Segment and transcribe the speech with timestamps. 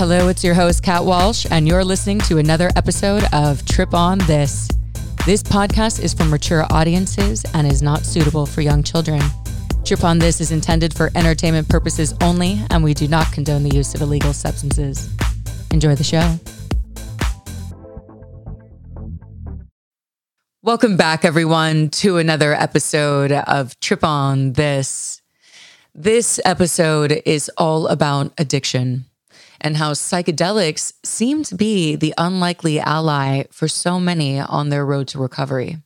[0.00, 4.16] Hello, it's your host, Kat Walsh, and you're listening to another episode of Trip on
[4.20, 4.66] This.
[5.26, 9.20] This podcast is for mature audiences and is not suitable for young children.
[9.84, 13.76] Trip on This is intended for entertainment purposes only, and we do not condone the
[13.76, 15.10] use of illegal substances.
[15.70, 16.38] Enjoy the show.
[20.62, 25.20] Welcome back, everyone, to another episode of Trip on This.
[25.94, 29.04] This episode is all about addiction
[29.60, 35.08] and how psychedelics seem to be the unlikely ally for so many on their road
[35.08, 35.78] to recovery.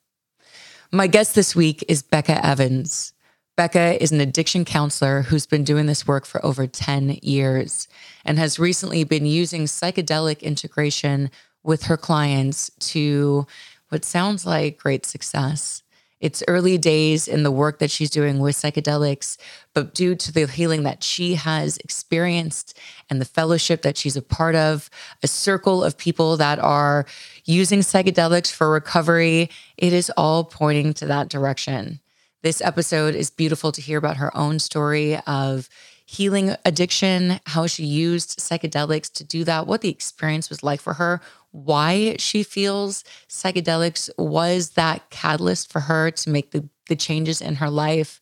[0.93, 3.13] My guest this week is Becca Evans.
[3.57, 7.87] Becca is an addiction counselor who's been doing this work for over 10 years
[8.25, 11.31] and has recently been using psychedelic integration
[11.63, 13.47] with her clients to
[13.91, 15.84] what sounds like great success.
[16.25, 19.37] It's early days in the work that she's doing with psychedelics,
[19.75, 22.79] but due to the healing that she has experienced
[23.11, 24.89] and the fellowship that she's a part of,
[25.23, 27.05] a circle of people that are
[27.45, 32.01] using psychedelics for recovery, it is all pointing to that direction.
[32.43, 35.69] This episode is beautiful to hear about her own story of
[36.07, 40.95] healing addiction, how she used psychedelics to do that, what the experience was like for
[40.95, 41.21] her,
[41.55, 47.55] why she feels psychedelics was that catalyst for her to make the, the changes in
[47.57, 48.21] her life,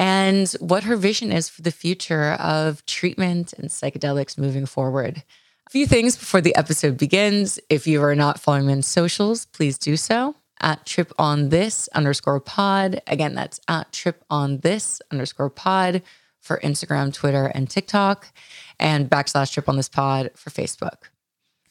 [0.00, 5.22] and what her vision is for the future of treatment and psychedelics moving forward.
[5.68, 7.60] A few things before the episode begins.
[7.70, 11.88] If you are not following me on socials, please do so at trip on this
[11.94, 13.00] underscore pod.
[13.06, 16.02] Again, that's at trip on this underscore pod
[16.40, 18.32] for Instagram, Twitter, and TikTok,
[18.78, 21.10] and backslash trip on this pod for Facebook.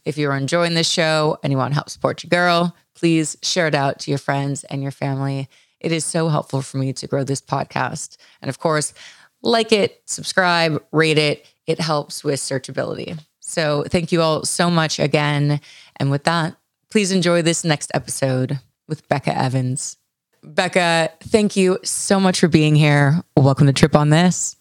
[0.06, 3.68] If you're enjoying this show and you want to help support your girl, please share
[3.68, 5.50] it out to your friends and your family.
[5.80, 8.18] It is so helpful for me to grow this podcast.
[8.42, 8.94] And of course,
[9.42, 11.46] like it, subscribe, rate it.
[11.66, 13.20] It helps with searchability.
[13.40, 15.60] So thank you all so much again.
[15.98, 16.56] And with that,
[16.92, 19.98] please enjoy this next episode with Becca Evans.
[20.44, 23.24] Becca, thank you so much for being here.
[23.36, 24.56] Welcome to Trip on This.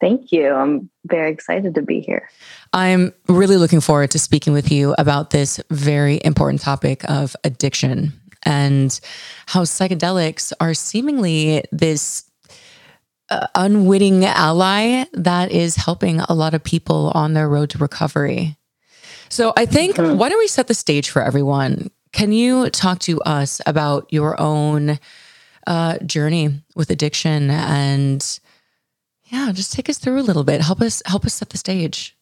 [0.00, 0.52] Thank you.
[0.52, 2.28] I'm very excited to be here.
[2.72, 8.12] I'm really looking forward to speaking with you about this very important topic of addiction
[8.44, 8.98] and
[9.46, 12.24] how psychedelics are seemingly this
[13.30, 18.56] uh, unwitting ally that is helping a lot of people on their road to recovery.
[19.28, 20.16] So I think, mm-hmm.
[20.16, 21.90] why don't we set the stage for everyone?
[22.12, 24.98] Can you talk to us about your own
[25.66, 28.40] uh, journey with addiction and
[29.30, 30.60] yeah, just take us through a little bit.
[30.60, 32.16] Help us help us set the stage.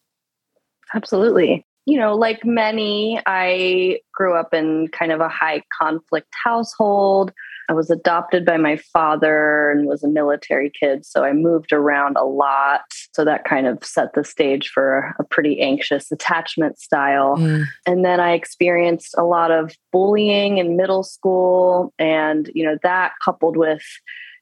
[0.94, 1.64] Absolutely.
[1.86, 7.32] You know, like many, I grew up in kind of a high conflict household.
[7.68, 12.16] I was adopted by my father and was a military kid, so I moved around
[12.16, 12.82] a lot.
[13.12, 17.36] So that kind of set the stage for a pretty anxious attachment style.
[17.36, 17.64] Mm.
[17.86, 23.12] And then I experienced a lot of bullying in middle school and, you know, that
[23.24, 23.84] coupled with,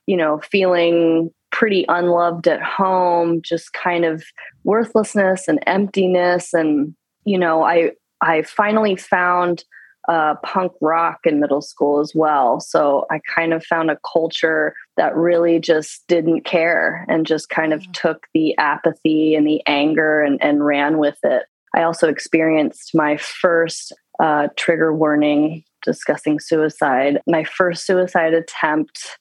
[0.07, 4.25] you know, feeling pretty unloved at home, just kind of
[4.65, 6.53] worthlessness and emptiness.
[6.53, 9.63] And, you know, I, I finally found
[10.09, 12.59] uh, punk rock in middle school as well.
[12.59, 17.73] So I kind of found a culture that really just didn't care and just kind
[17.73, 17.93] of mm.
[17.93, 21.45] took the apathy and the anger and, and ran with it.
[21.77, 27.21] I also experienced my first uh, trigger warning discussing suicide.
[27.29, 29.19] My first suicide attempt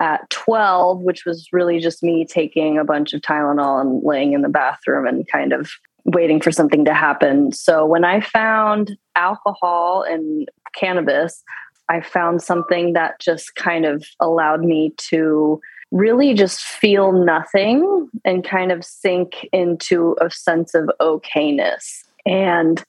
[0.00, 4.42] at 12, which was really just me taking a bunch of Tylenol and laying in
[4.42, 5.70] the bathroom and kind of
[6.04, 7.52] waiting for something to happen.
[7.52, 10.48] So when I found alcohol and
[10.78, 11.42] cannabis,
[11.88, 15.60] I found something that just kind of allowed me to
[15.92, 22.02] really just feel nothing and kind of sink into a sense of okayness.
[22.24, 22.82] And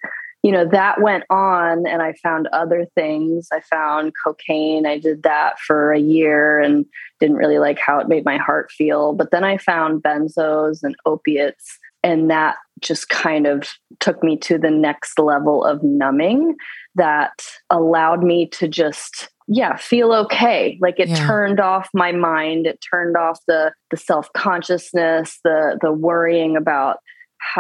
[0.43, 3.49] you know, that went on and I found other things.
[3.51, 4.85] I found cocaine.
[4.85, 6.85] I did that for a year and
[7.19, 9.13] didn't really like how it made my heart feel.
[9.13, 11.77] But then I found benzos and opiates.
[12.03, 13.67] And that just kind of
[13.99, 16.55] took me to the next level of numbing
[16.95, 17.33] that
[17.69, 21.25] allowed me to just yeah feel okay like it yeah.
[21.25, 26.97] turned off my mind it turned off the the self-consciousness the the worrying about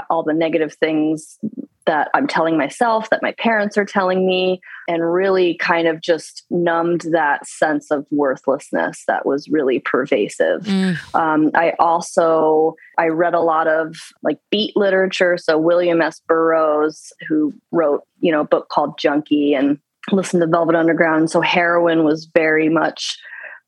[0.09, 1.39] all the negative things
[1.87, 6.45] that I'm telling myself, that my parents are telling me, and really kind of just
[6.49, 10.61] numbed that sense of worthlessness that was really pervasive.
[10.61, 11.15] Mm.
[11.15, 15.37] Um, I also I read a lot of like beat literature.
[15.37, 16.21] So William S.
[16.27, 19.79] Burroughs, who wrote you know a book called Junkie, and
[20.11, 21.31] listened to Velvet Underground.
[21.31, 23.17] So heroin was very much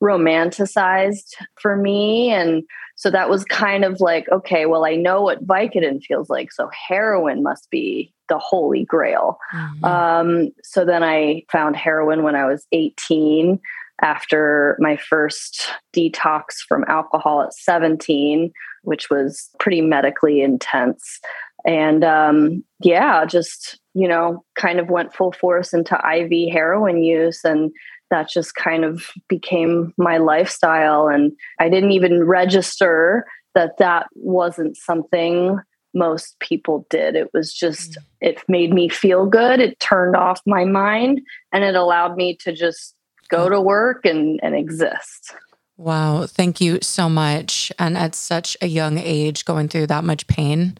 [0.01, 2.63] romanticized for me and
[2.99, 6.51] So that was kind of like, okay, well, I know what Vicodin feels like.
[6.51, 9.39] So heroin must be the holy grail.
[9.55, 9.85] Mm-hmm.
[9.85, 13.57] Um, so then I found heroin when I was 18
[14.01, 18.51] after my first detox from alcohol at 17,
[18.83, 21.21] which was pretty medically intense.
[21.65, 27.45] And um, yeah, just, you know, kind of went full force into IV heroin use.
[27.45, 27.71] And
[28.09, 31.07] that just kind of became my lifestyle.
[31.07, 33.25] And I didn't even register
[33.55, 35.59] that that wasn't something
[35.93, 37.15] most people did.
[37.15, 38.03] It was just, mm.
[38.21, 39.59] it made me feel good.
[39.59, 41.21] It turned off my mind
[41.51, 42.95] and it allowed me to just
[43.29, 45.33] go to work and, and exist.
[45.77, 46.25] Wow.
[46.27, 47.71] Thank you so much.
[47.79, 50.77] And at such a young age, going through that much pain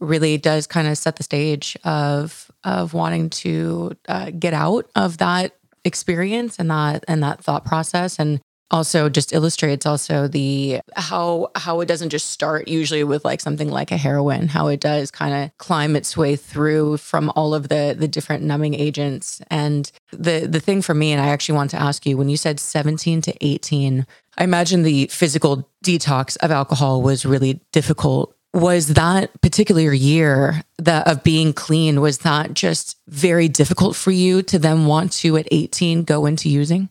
[0.00, 5.18] really does kind of set the stage of of wanting to uh, get out of
[5.18, 8.18] that experience and that and that thought process.
[8.18, 8.40] And
[8.72, 13.68] also just illustrates also the how how it doesn't just start usually with like something
[13.68, 17.68] like a heroin how it does kind of climb its way through from all of
[17.68, 19.42] the the different numbing agents.
[19.50, 22.36] And the the thing for me and I actually want to ask you when you
[22.36, 24.06] said 17 to 18
[24.38, 31.06] I imagine the physical detox of alcohol was really difficult was that particular year that
[31.08, 35.48] of being clean was that just very difficult for you to then want to at
[35.50, 36.88] 18 go into using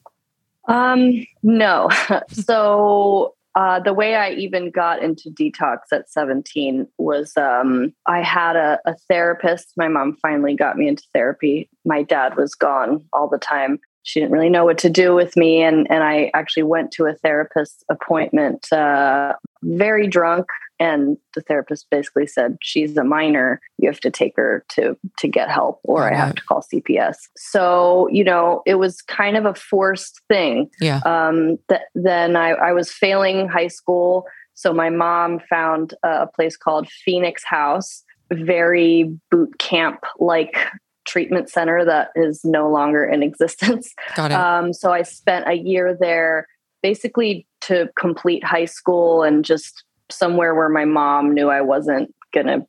[0.67, 1.89] um no
[2.31, 8.55] so uh, the way I even got into detox at 17 was um, I had
[8.55, 9.73] a, a, therapist.
[9.75, 11.69] My mom finally got me into therapy.
[11.83, 13.79] My dad was gone all the time.
[14.03, 15.61] She didn't really know what to do with me.
[15.61, 20.47] And, and I actually went to a therapist appointment uh, very drunk
[20.81, 23.61] and the therapist basically said she's a minor.
[23.77, 27.17] You have to take her to to get help or i have to call cps
[27.37, 30.69] so you know it was kind of a forced thing.
[30.79, 31.01] Yeah.
[31.05, 34.25] Um th- then I, I was failing high school.
[34.53, 40.57] So my mom found a place called phoenix house very boot camp like
[41.05, 43.93] treatment center that is no longer in existence.
[44.15, 44.35] Got it.
[44.35, 46.47] Um, so i spent a year there
[46.81, 52.47] basically to complete high school and just somewhere where my mom knew I wasn't going
[52.47, 52.65] to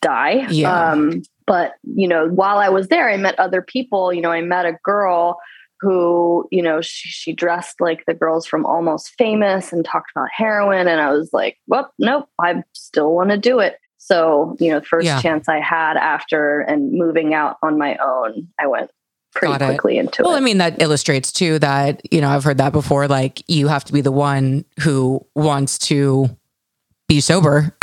[0.00, 0.46] die.
[0.50, 0.90] Yeah.
[0.92, 4.12] Um, but, you know, while I was there, I met other people.
[4.12, 5.38] You know, I met a girl
[5.80, 10.28] who, you know, she, she dressed like the girls from Almost Famous and talked about
[10.32, 10.88] heroin.
[10.88, 13.76] And I was like, well, nope, I still want to do it.
[13.98, 15.20] So, you know, first yeah.
[15.20, 18.90] chance I had after and moving out on my own, I went
[19.34, 20.34] pretty quickly into well, it.
[20.34, 23.08] Well, I mean, that illustrates too that, you know, I've heard that before.
[23.08, 26.34] Like, you have to be the one who wants to
[27.14, 27.74] be sober.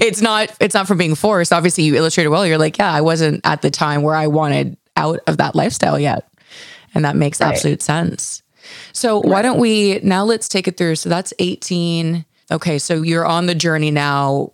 [0.00, 1.52] it's not it's not from being forced.
[1.52, 2.46] Obviously, you illustrated well.
[2.46, 5.98] You're like, yeah, I wasn't at the time where I wanted out of that lifestyle
[5.98, 6.28] yet.
[6.94, 7.52] And that makes right.
[7.52, 8.42] absolute sense.
[8.92, 9.30] So right.
[9.30, 10.96] why don't we now let's take it through.
[10.96, 12.24] So that's 18.
[12.50, 14.52] Okay, so you're on the journey now.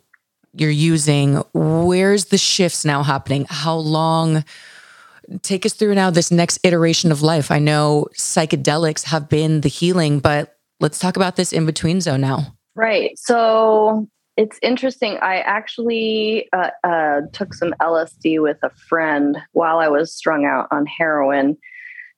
[0.55, 3.47] You're using where's the shifts now happening?
[3.49, 4.45] How long
[5.43, 7.51] take us through now this next iteration of life.
[7.51, 12.21] I know psychedelics have been the healing, but let's talk about this in between zone
[12.21, 12.55] now.
[12.75, 13.19] Right.
[13.19, 15.19] So it's interesting.
[15.21, 20.69] I actually uh, uh, took some LSD with a friend while I was strung out
[20.71, 21.59] on heroin.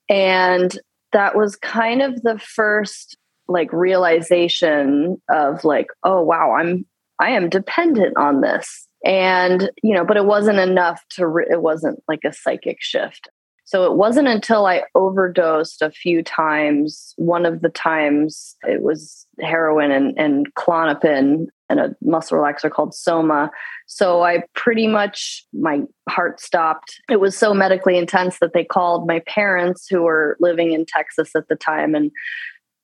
[0.09, 0.79] And
[1.13, 3.17] that was kind of the first
[3.49, 6.87] like realization of like, oh, wow, I'm,
[7.21, 8.89] I am dependent on this.
[9.05, 13.29] And, you know, but it wasn't enough to, re- it wasn't like a psychic shift.
[13.65, 17.15] So it wasn't until I overdosed a few times.
[17.17, 22.95] One of the times it was heroin and, and Klonopin and a muscle relaxer called
[22.95, 23.51] Soma.
[23.87, 25.81] So I pretty much, my
[26.11, 27.01] heart stopped.
[27.11, 31.31] It was so medically intense that they called my parents who were living in Texas
[31.35, 31.95] at the time.
[31.95, 32.11] And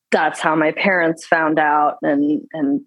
[0.09, 2.81] that's how my parents found out and, and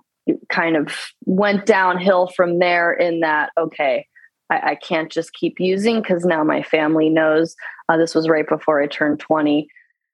[0.48, 0.94] kind of
[1.26, 4.06] went downhill from there in that, okay,
[4.50, 7.54] I, I can't just keep using because now my family knows.
[7.88, 9.68] Uh, this was right before I turned 20.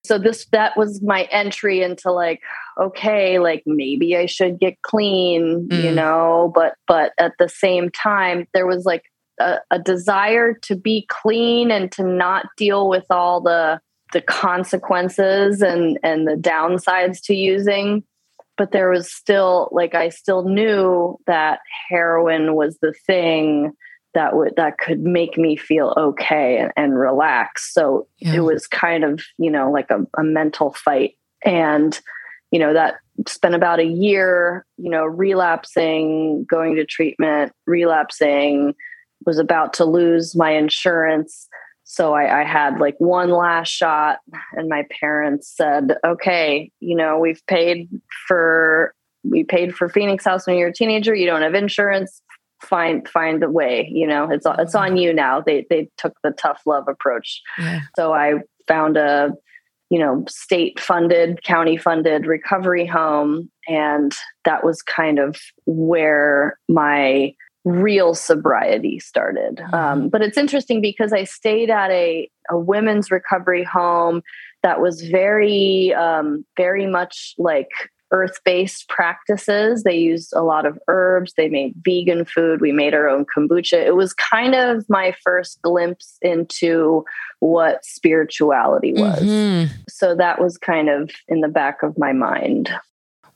[0.05, 2.41] So this that was my entry into like,
[2.81, 5.85] okay, like maybe I should get clean, mm.
[5.85, 9.05] you know, but but at the same time, there was like
[9.41, 13.81] a, a desire to be clean and to not deal with all the
[14.13, 18.03] the consequences and and the downsides to using
[18.57, 23.73] but there was still like i still knew that heroin was the thing
[24.15, 28.35] that would that could make me feel okay and, and relax so yeah.
[28.35, 32.01] it was kind of you know like a, a mental fight and
[32.51, 32.97] you know that
[33.29, 38.75] spent about a year you know relapsing going to treatment relapsing
[39.27, 41.49] was about to lose my insurance
[41.85, 44.19] so I, I, had like one last shot
[44.53, 47.89] and my parents said okay you know we've paid
[48.27, 51.15] for we paid for Phoenix House when you're a teenager.
[51.15, 52.23] You don't have insurance.
[52.63, 53.89] Find find the way.
[53.91, 55.41] You know, it's it's on you now.
[55.41, 57.41] They they took the tough love approach.
[57.59, 57.81] Yeah.
[57.97, 58.35] So I
[58.67, 59.33] found a
[59.91, 64.13] you know state funded county funded recovery home and
[64.45, 65.37] that was kind of
[65.67, 69.75] where my real sobriety started mm-hmm.
[69.75, 74.23] um, but it's interesting because i stayed at a, a women's recovery home
[74.63, 77.71] that was very um, very much like
[78.11, 79.83] earth-based practices.
[79.83, 81.35] They used a lot of herbs.
[81.37, 82.61] They made vegan food.
[82.61, 83.85] We made our own kombucha.
[83.85, 87.05] It was kind of my first glimpse into
[87.41, 89.23] what spirituality was.
[89.23, 89.73] Mm-hmm.
[89.89, 92.71] so that was kind of in the back of my mind.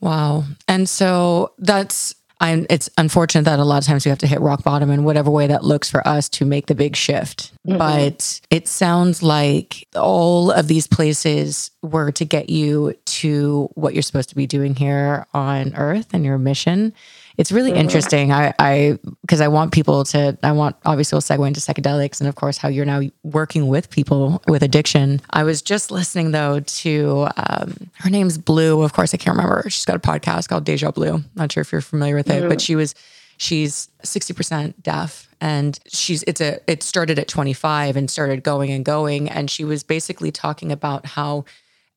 [0.01, 0.43] Wow.
[0.67, 4.41] And so that's I'm, it's unfortunate that a lot of times we have to hit
[4.41, 7.53] rock bottom in whatever way that looks for us to make the big shift.
[7.65, 7.77] Mm-hmm.
[7.77, 14.03] But it sounds like all of these places were to get you to what you're
[14.03, 16.93] supposed to be doing here on earth and your mission
[17.37, 17.81] it's really mm-hmm.
[17.81, 18.31] interesting.
[18.31, 22.27] I, I, because I want people to, I want obviously we'll segue into psychedelics and
[22.27, 25.21] of course how you're now working with people with addiction.
[25.29, 28.81] I was just listening though to, um, her name's Blue.
[28.81, 29.69] Of course, I can't remember.
[29.69, 31.23] She's got a podcast called Deja Blue.
[31.35, 32.49] Not sure if you're familiar with it, mm-hmm.
[32.49, 32.95] but she was,
[33.37, 38.85] she's 60% deaf and she's it's a it started at 25 and started going and
[38.85, 41.45] going and she was basically talking about how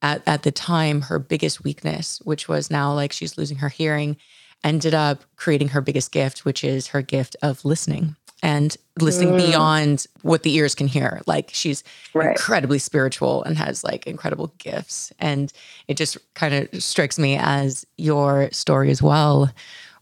[0.02, 4.16] at, at the time her biggest weakness which was now like she's losing her hearing
[4.64, 9.38] ended up creating her biggest gift, which is her gift of listening and listening mm.
[9.38, 11.20] beyond what the ears can hear.
[11.26, 11.82] Like she's
[12.14, 12.30] right.
[12.30, 15.12] incredibly spiritual and has like incredible gifts.
[15.18, 15.52] And
[15.88, 19.50] it just kind of strikes me as your story as well,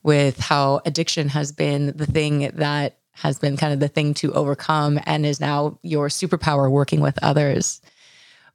[0.02, 4.32] with how addiction has been the thing that has been kind of the thing to
[4.34, 7.80] overcome and is now your superpower working with others.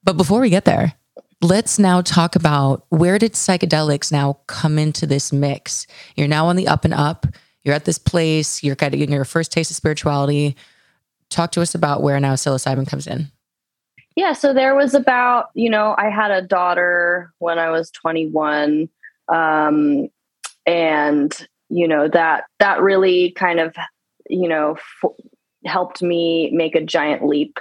[0.03, 0.93] But before we get there,
[1.41, 5.87] let's now talk about where did psychedelics now come into this mix?
[6.15, 7.25] You're now on the up and up.
[7.63, 8.63] You're at this place.
[8.63, 10.55] You're getting your first taste of spirituality.
[11.29, 13.31] Talk to us about where now psilocybin comes in.
[14.15, 18.89] Yeah, so there was about you know I had a daughter when I was 21,
[19.29, 20.09] um,
[20.65, 23.73] and you know that that really kind of
[24.29, 25.11] you know f-
[25.65, 27.57] helped me make a giant leap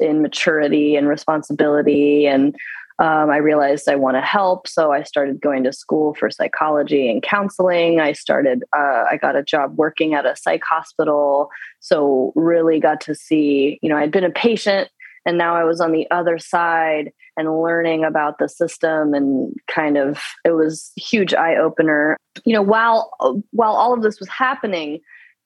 [0.00, 2.56] in maturity and responsibility and
[2.98, 4.68] um, I realized I want to help.
[4.68, 8.00] So I started going to school for psychology and counseling.
[8.00, 11.50] I started, uh, I got a job working at a psych hospital.
[11.80, 14.88] So really got to see, you know, I'd been a patient
[15.24, 19.96] and now I was on the other side and learning about the system and kind
[19.96, 22.16] of, it was huge eye opener.
[22.44, 23.10] You know, while,
[23.50, 25.00] while all of this was happening,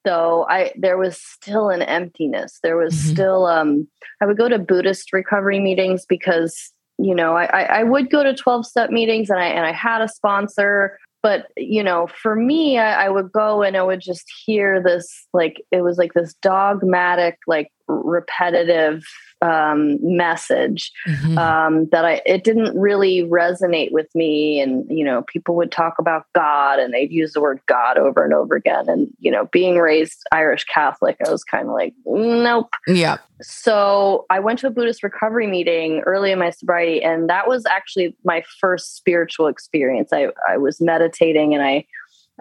[0.05, 3.13] though i there was still an emptiness there was mm-hmm.
[3.13, 3.89] still um
[4.23, 8.35] i would go to buddhist recovery meetings because you know, I, I would go to
[8.35, 12.79] 12 step meetings and I, and I had a sponsor, but you know, for me,
[12.79, 16.35] I, I would go and I would just hear this, like, it was like this
[16.43, 19.05] dogmatic, like repetitive
[19.43, 21.37] um, message mm-hmm.
[21.37, 24.61] um, that I it didn't really resonate with me.
[24.61, 28.25] And you know, people would talk about God and they'd use the word God over
[28.25, 28.89] and over again.
[28.89, 32.75] And you know, being raised Irish Catholic, I was kind of like, nope.
[32.87, 33.19] Yeah.
[33.43, 37.67] So I went to a Buddhist recovery meeting early in my sobriety, and that was
[37.67, 40.13] actually my first spiritual experience.
[40.13, 41.87] I I was meditating and I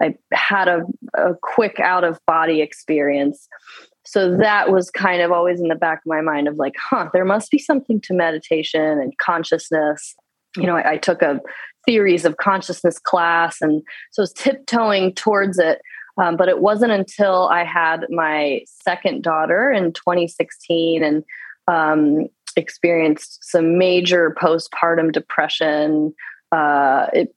[0.00, 0.82] I had a,
[1.14, 3.48] a quick out of body experience
[4.06, 7.08] so that was kind of always in the back of my mind of like huh
[7.12, 10.14] there must be something to meditation and consciousness.
[10.56, 11.40] You know i, I took a
[11.86, 15.80] theories of consciousness class and so I was tiptoeing towards it.
[16.18, 21.24] Um, but it wasn't until i had my second daughter in 2016 and
[21.68, 26.14] um, experienced some major postpartum depression
[26.52, 27.34] uh, it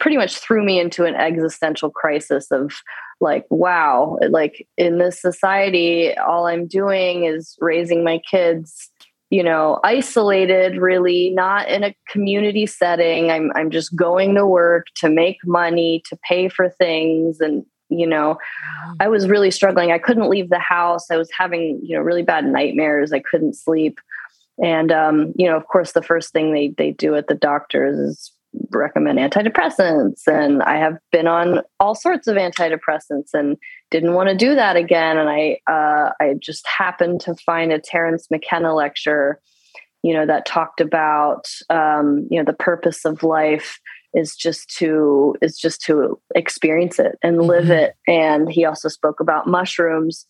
[0.00, 2.72] pretty much threw me into an existential crisis of
[3.20, 8.90] like wow like in this society all i'm doing is raising my kids
[9.30, 13.30] you know isolated really not in a community setting.
[13.30, 18.06] I'm i'm just going to work to make money to pay for things and you
[18.06, 18.38] know
[18.98, 19.92] i was really struggling.
[19.92, 21.10] I couldn't leave the house.
[21.10, 23.12] I was having you know really bad nightmares.
[23.12, 23.98] I couldn't sleep.
[24.62, 27.98] And um, you know of course the first thing they they do at the doctors
[27.98, 28.32] is
[28.72, 33.56] recommend antidepressants and i have been on all sorts of antidepressants and
[33.90, 37.78] didn't want to do that again and i uh, i just happened to find a
[37.78, 39.40] terence mckenna lecture
[40.02, 43.78] you know that talked about um, you know the purpose of life
[44.14, 47.72] is just to is just to experience it and live mm-hmm.
[47.72, 50.26] it and he also spoke about mushrooms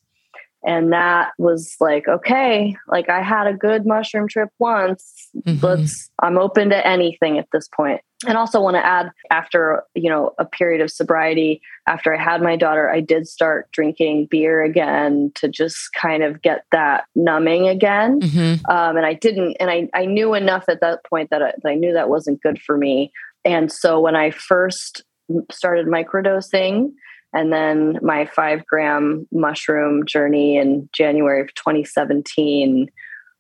[0.67, 5.65] and that was like okay like i had a good mushroom trip once mm-hmm.
[5.65, 10.11] let's i'm open to anything at this point and also want to add after you
[10.11, 14.63] know a period of sobriety after i had my daughter i did start drinking beer
[14.63, 18.71] again to just kind of get that numbing again mm-hmm.
[18.71, 21.69] um, and i didn't and I, I knew enough at that point that I, that
[21.69, 23.13] I knew that wasn't good for me
[23.45, 25.03] and so when i first
[25.51, 26.93] started microdosing
[27.33, 32.91] and then my five gram mushroom journey in january of 2017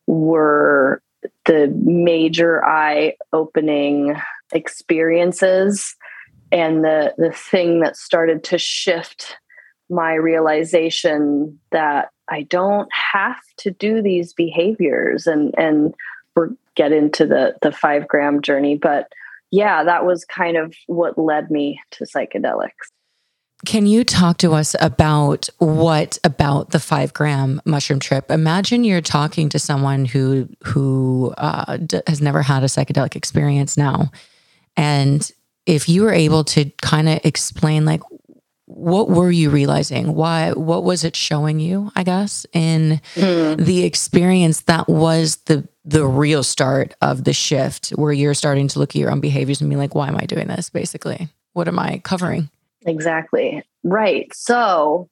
[0.06, 1.02] were
[1.44, 4.16] the major eye opening
[4.52, 5.94] experiences
[6.52, 9.36] and the the thing that started to shift
[9.88, 15.94] my realization that I don't have to do these behaviors and and
[16.34, 18.76] we're get into the the five gram journey.
[18.76, 19.08] But
[19.50, 22.90] yeah that was kind of what led me to psychedelics.
[23.66, 28.30] Can you talk to us about what about the five gram mushroom trip?
[28.30, 33.76] Imagine you're talking to someone who who uh, d- has never had a psychedelic experience
[33.76, 34.10] now,
[34.76, 35.30] and
[35.66, 38.02] if you were able to kind of explain, like,
[38.66, 40.14] what were you realizing?
[40.14, 40.52] Why?
[40.52, 41.90] What was it showing you?
[41.96, 43.56] I guess in mm.
[43.64, 48.78] the experience that was the the real start of the shift, where you're starting to
[48.78, 50.70] look at your own behaviors and be like, why am I doing this?
[50.70, 52.50] Basically, what am I covering?
[52.86, 53.62] Exactly.
[53.82, 54.32] Right.
[54.34, 55.08] So,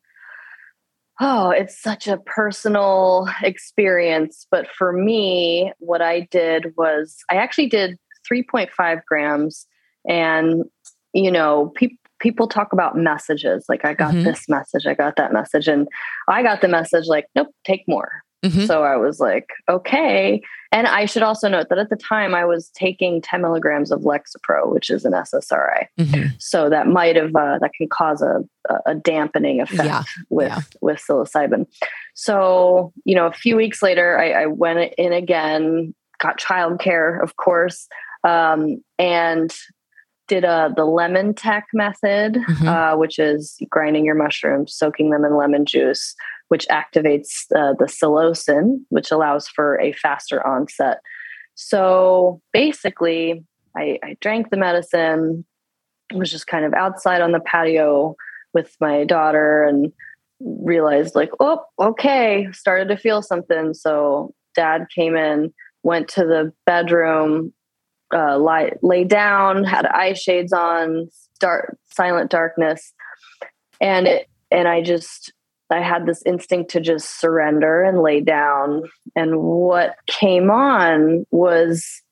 [1.20, 4.46] oh, it's such a personal experience.
[4.50, 7.98] But for me, what I did was I actually did
[8.30, 9.66] 3.5 grams.
[10.08, 10.64] And,
[11.12, 14.24] you know, people, people talk about messages like i got mm-hmm.
[14.24, 15.86] this message i got that message and
[16.26, 18.66] i got the message like nope take more Mm-hmm.
[18.66, 20.40] So I was like, okay.
[20.70, 24.02] And I should also note that at the time I was taking 10 milligrams of
[24.02, 25.86] Lexapro, which is an SSRI.
[25.98, 26.28] Mm-hmm.
[26.38, 28.44] So that might have, uh, that can cause a,
[28.86, 30.02] a dampening effect yeah.
[30.28, 30.60] with, yeah.
[30.80, 31.66] with psilocybin.
[32.14, 37.36] So, you know, a few weeks later, I, I went in again, got childcare, of
[37.36, 37.88] course,
[38.24, 39.54] um, and
[40.26, 42.68] did uh, the lemon tek method, mm-hmm.
[42.68, 46.14] uh, which is grinding your mushrooms, soaking them in lemon juice
[46.48, 51.00] which activates uh, the psilocin, which allows for a faster onset.
[51.54, 53.44] So basically,
[53.76, 55.44] I, I drank the medicine,
[56.14, 58.16] was just kind of outside on the patio
[58.54, 59.92] with my daughter and
[60.40, 63.74] realized like, oh, okay, started to feel something.
[63.74, 65.52] So dad came in,
[65.82, 67.52] went to the bedroom,
[68.14, 71.08] uh, lie, lay down, had eye shades on,
[71.40, 72.92] dark, silent darkness,
[73.80, 75.32] and it, and I just
[75.70, 78.84] I had this instinct to just surrender and lay down.
[79.14, 82.02] And what came on was,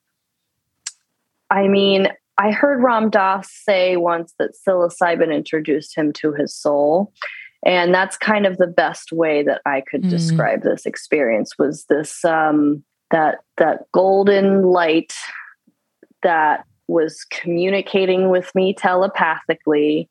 [1.50, 7.12] I mean, I heard Ram Dass say once that psilocybin introduced him to his soul.
[7.64, 10.10] And that's kind of the best way that I could mm.
[10.10, 15.14] describe this experience was this um, that that golden light
[16.26, 20.10] that was communicating with me telepathically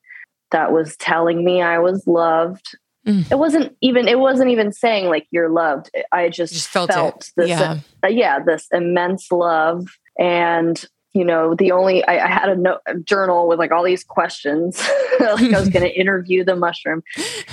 [0.52, 2.76] that was telling me I was loved
[3.06, 3.32] Mm.
[3.32, 5.92] It wasn't even it wasn't even saying like you're loved.
[6.12, 7.80] I just, just felt, felt this yeah.
[8.04, 12.82] Uh, yeah, this immense love and you know the only I, I had a, note,
[12.88, 14.78] a, journal with like all these questions
[15.20, 17.04] like i was going to interview the mushroom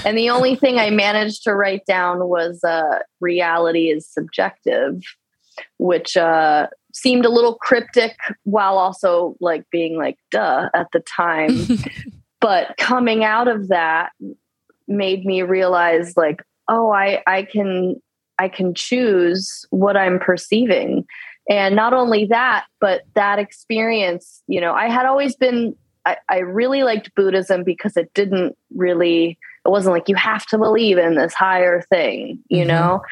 [0.05, 5.03] and the only thing i managed to write down was uh, reality is subjective
[5.79, 11.67] which uh, seemed a little cryptic while also like being like duh at the time.
[12.43, 14.11] But coming out of that
[14.89, 17.95] made me realize like oh i i can
[18.39, 21.07] i can choose what i'm perceiving.
[21.49, 25.75] And not only that but that experience you know i had always been
[26.05, 30.59] I, I really liked buddhism because it didn't really it wasn't like you have to
[30.59, 32.69] believe in this higher thing you mm-hmm.
[32.69, 33.03] know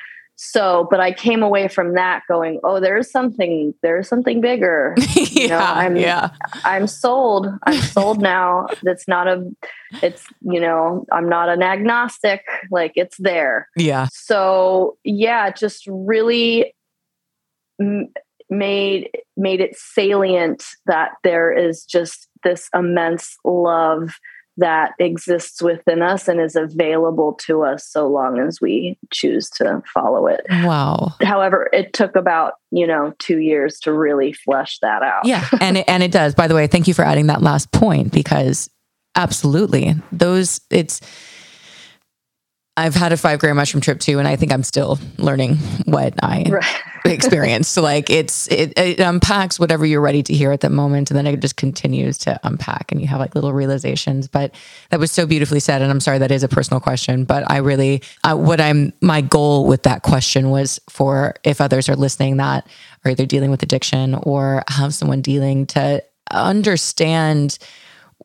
[0.43, 4.95] so but i came away from that going oh there's something there's something bigger.
[4.97, 6.31] Yeah, you know, i'm yeah.
[6.65, 7.47] I'm sold.
[7.65, 8.69] I'm sold now.
[8.83, 9.51] That's not a
[10.03, 12.43] it's you know i'm not an agnostic.
[12.71, 13.69] Like it's there.
[13.77, 14.09] Yeah.
[14.13, 16.75] So yeah just really
[17.79, 18.09] m-
[18.49, 24.11] made made it salient that there is just this immense love
[24.61, 29.83] that exists within us and is available to us so long as we choose to
[29.93, 30.45] follow it.
[30.49, 31.15] Wow.
[31.23, 35.25] However, it took about, you know, 2 years to really flesh that out.
[35.25, 36.35] Yeah, and it, and it does.
[36.35, 38.71] By the way, thank you for adding that last point because
[39.17, 39.95] absolutely.
[40.13, 41.01] Those it's
[42.77, 46.15] I've had a five gram mushroom trip too, and I think I'm still learning what
[46.23, 46.83] I right.
[47.05, 47.73] experienced.
[47.73, 51.19] So like it's it, it, unpacks whatever you're ready to hear at that moment, and
[51.19, 54.29] then it just continues to unpack, and you have like little realizations.
[54.29, 54.55] But
[54.91, 57.59] that was so beautifully said, and I'm sorry that is a personal question, but I
[57.59, 62.39] really uh, what I'm my goal with that question was for if others are listening
[62.39, 62.67] that
[63.05, 67.59] are either dealing with addiction or have someone dealing to understand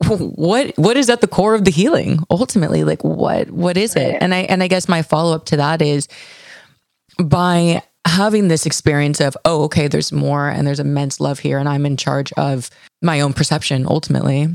[0.08, 2.84] what what is at the core of the healing ultimately?
[2.84, 4.18] Like what what is it?
[4.22, 6.08] And i and i guess my follow-up to that is
[7.24, 11.68] by having this experience of oh okay there's more and there's immense love here and
[11.68, 12.70] i'm in charge of
[13.02, 14.48] my own perception ultimately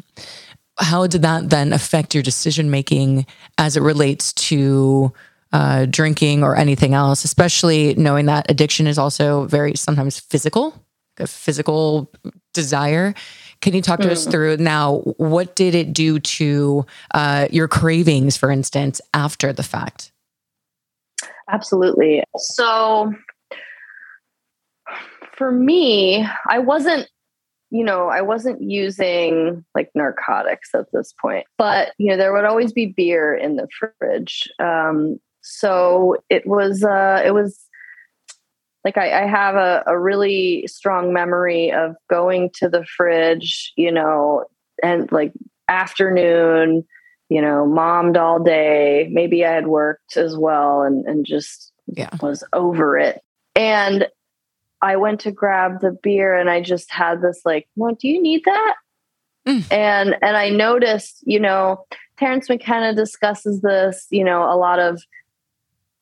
[0.79, 3.26] how did that then affect your decision making
[3.59, 5.12] as it relates to
[5.53, 10.87] uh, drinking or anything else especially knowing that addiction is also very sometimes physical
[11.18, 12.11] a physical
[12.55, 13.14] desire
[13.61, 14.12] can you talk to mm.
[14.12, 14.99] us through now?
[15.18, 20.12] What did it do to uh, your cravings, for instance, after the fact?
[21.49, 22.23] Absolutely.
[22.37, 23.12] So,
[25.33, 27.09] for me, I wasn't,
[27.70, 32.44] you know, I wasn't using like narcotics at this point, but, you know, there would
[32.44, 33.68] always be beer in the
[33.99, 34.49] fridge.
[34.59, 37.59] Um, so it was, uh, it was
[38.85, 43.93] like I, I have a, a really strong memory of going to the fridge, you
[43.93, 44.45] know,
[44.83, 45.33] and like
[45.69, 46.85] afternoon,
[47.29, 49.09] you know, mommed all day.
[49.11, 52.11] Maybe I had worked as well and, and just yeah.
[52.23, 53.21] was over it.
[53.55, 54.09] And
[54.83, 58.21] I went to grab the beer and I just had this like, well, do you
[58.21, 58.75] need that?
[59.47, 59.73] Mm.
[59.73, 61.85] And and I noticed, you know,
[62.19, 65.03] Terence McKenna discusses this, you know, a lot of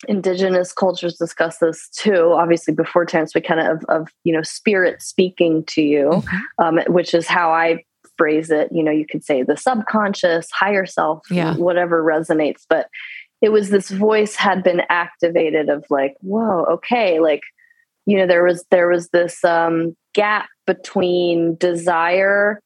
[0.06, 5.64] indigenous cultures discuss this too obviously before Terence McKenna of, of you know spirit speaking
[5.64, 6.22] to you
[6.58, 7.82] um, which is how i
[8.16, 11.54] phrase it you know you could say the subconscious higher self yeah.
[11.56, 12.88] whatever resonates but
[13.40, 17.42] it was this voice had been activated of like whoa okay like
[18.06, 22.60] you know there was there was this um, gap between desire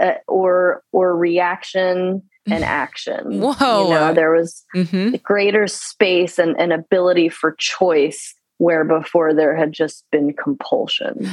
[0.00, 3.40] uh, or or reaction and action.
[3.40, 3.84] Whoa.
[3.84, 5.16] You know, there was mm-hmm.
[5.22, 11.28] greater space and, and ability for choice where before there had just been compulsion.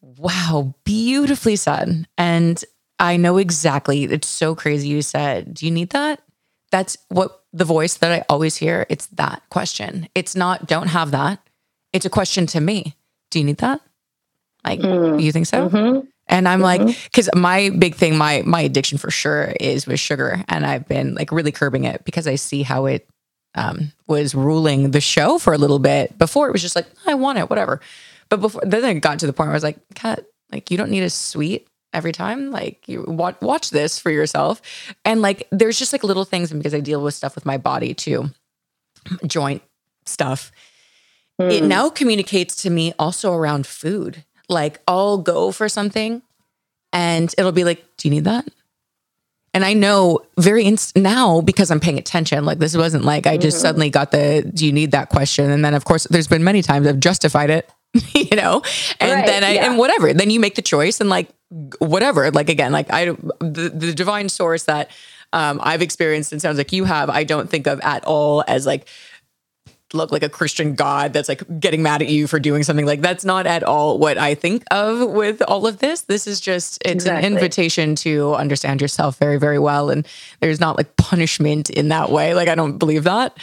[0.00, 2.06] Wow, beautifully said.
[2.16, 2.64] And
[2.98, 4.04] I know exactly.
[4.04, 6.20] It's so crazy you said, Do you need that?
[6.70, 8.86] That's what the voice that I always hear.
[8.88, 10.08] It's that question.
[10.14, 11.40] It's not, don't have that.
[11.92, 12.94] It's a question to me.
[13.30, 13.80] Do you need that?
[14.64, 15.22] Like, mm.
[15.22, 15.68] you think so?
[15.68, 16.06] Mm-hmm.
[16.28, 16.86] And I'm mm-hmm.
[16.86, 20.86] like, because my big thing, my my addiction for sure is with sugar, and I've
[20.86, 23.08] been like really curbing it because I see how it
[23.54, 26.18] um, was ruling the show for a little bit.
[26.18, 27.80] Before it was just like I want it, whatever.
[28.28, 30.76] But before then, I got to the point where I was like, cut, like you
[30.76, 32.50] don't need a sweet every time.
[32.50, 34.60] Like you watch watch this for yourself."
[35.04, 37.56] And like there's just like little things, and because I deal with stuff with my
[37.56, 38.30] body too,
[39.26, 39.62] joint
[40.04, 40.52] stuff.
[41.40, 41.52] Mm.
[41.52, 46.22] It now communicates to me also around food like I'll go for something
[46.92, 48.48] and it'll be like, do you need that?
[49.54, 52.44] And I know very inst- now because I'm paying attention.
[52.44, 53.62] Like this wasn't like I just mm-hmm.
[53.62, 56.62] suddenly got the do you need that question, and then of course there's been many
[56.62, 57.68] times I've justified it,
[58.14, 58.62] you know,
[59.00, 59.66] and right, then I yeah.
[59.66, 60.12] and whatever.
[60.12, 61.28] Then you make the choice and like
[61.78, 62.30] whatever.
[62.30, 64.90] Like again, like I the, the divine source that
[65.32, 67.10] um, I've experienced and sounds like you have.
[67.10, 68.86] I don't think of at all as like
[69.94, 73.00] look like a Christian God that's like getting mad at you for doing something like
[73.00, 76.02] that's not at all what I think of with all of this.
[76.02, 77.26] This is just it's exactly.
[77.26, 80.06] an invitation to understand yourself very very well and
[80.40, 82.34] there's not like punishment in that way.
[82.34, 83.36] Like I don't believe that.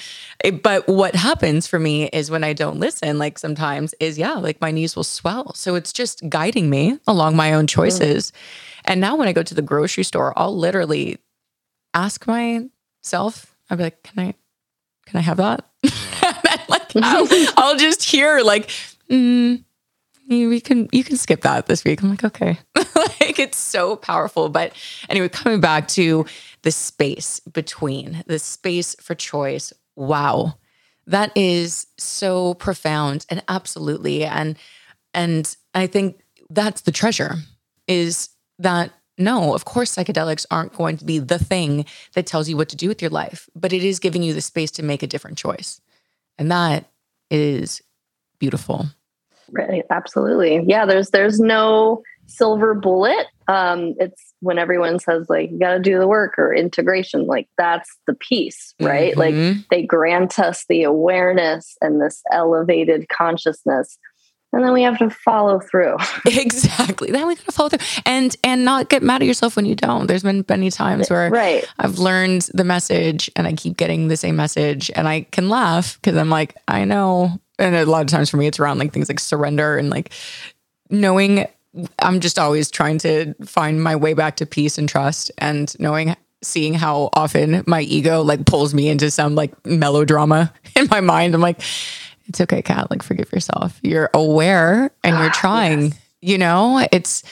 [0.43, 4.33] It, but what happens for me is when I don't listen like sometimes is yeah,
[4.33, 5.53] like my knees will swell.
[5.55, 8.31] So it's just guiding me along my own choices.
[8.31, 8.35] Mm.
[8.85, 11.17] And now when I go to the grocery store, I'll literally
[11.95, 14.35] ask myself, I'll be like, "Can I
[15.05, 15.65] can I have that?"
[16.69, 18.69] like I'll, I'll, just hear like,
[19.09, 19.63] mm,
[20.27, 22.01] we can you can skip that this week.
[22.01, 22.59] I'm like, okay.
[22.75, 24.49] like it's so powerful.
[24.49, 24.73] But
[25.09, 26.25] anyway, coming back to
[26.63, 29.71] the space between, the space for choice.
[29.95, 30.55] Wow.
[31.07, 34.25] That is so profound and absolutely.
[34.25, 34.57] And
[35.13, 37.35] and I think that's the treasure
[37.87, 42.57] is that no, of course, psychedelics aren't going to be the thing that tells you
[42.57, 45.03] what to do with your life, but it is giving you the space to make
[45.03, 45.79] a different choice.
[46.37, 46.85] And that
[47.31, 47.81] is
[48.39, 48.87] beautiful.
[49.51, 49.83] Right.
[49.89, 50.63] Absolutely.
[50.67, 50.85] Yeah.
[50.85, 53.27] There's, there's no silver bullet.
[53.47, 57.47] Um, it's when everyone says like, you got to do the work or integration, like
[57.57, 59.15] that's the piece, right?
[59.15, 59.57] Mm-hmm.
[59.57, 63.97] Like they grant us the awareness and this elevated consciousness
[64.55, 65.97] and then we have to follow through.
[66.25, 67.11] exactly.
[67.11, 69.75] Then we got to follow through and and not get mad at yourself when you
[69.75, 70.07] don't.
[70.07, 71.69] There's been many times where right.
[71.77, 75.99] I've learned the message and I keep getting the same message and I can laugh
[76.01, 77.37] because I'm like, I know.
[77.59, 80.13] And a lot of times for me, it's around like things like surrender and like
[80.89, 81.45] knowing
[81.99, 86.15] I'm just always trying to find my way back to peace and trust and knowing
[86.41, 91.35] seeing how often my ego like pulls me into some like melodrama in my mind.
[91.35, 91.61] I'm like,
[92.27, 92.89] it's okay, Kat.
[92.89, 93.79] Like, forgive yourself.
[93.83, 95.81] You're aware and you're ah, trying.
[95.83, 95.99] Yes.
[96.21, 97.23] You know, it's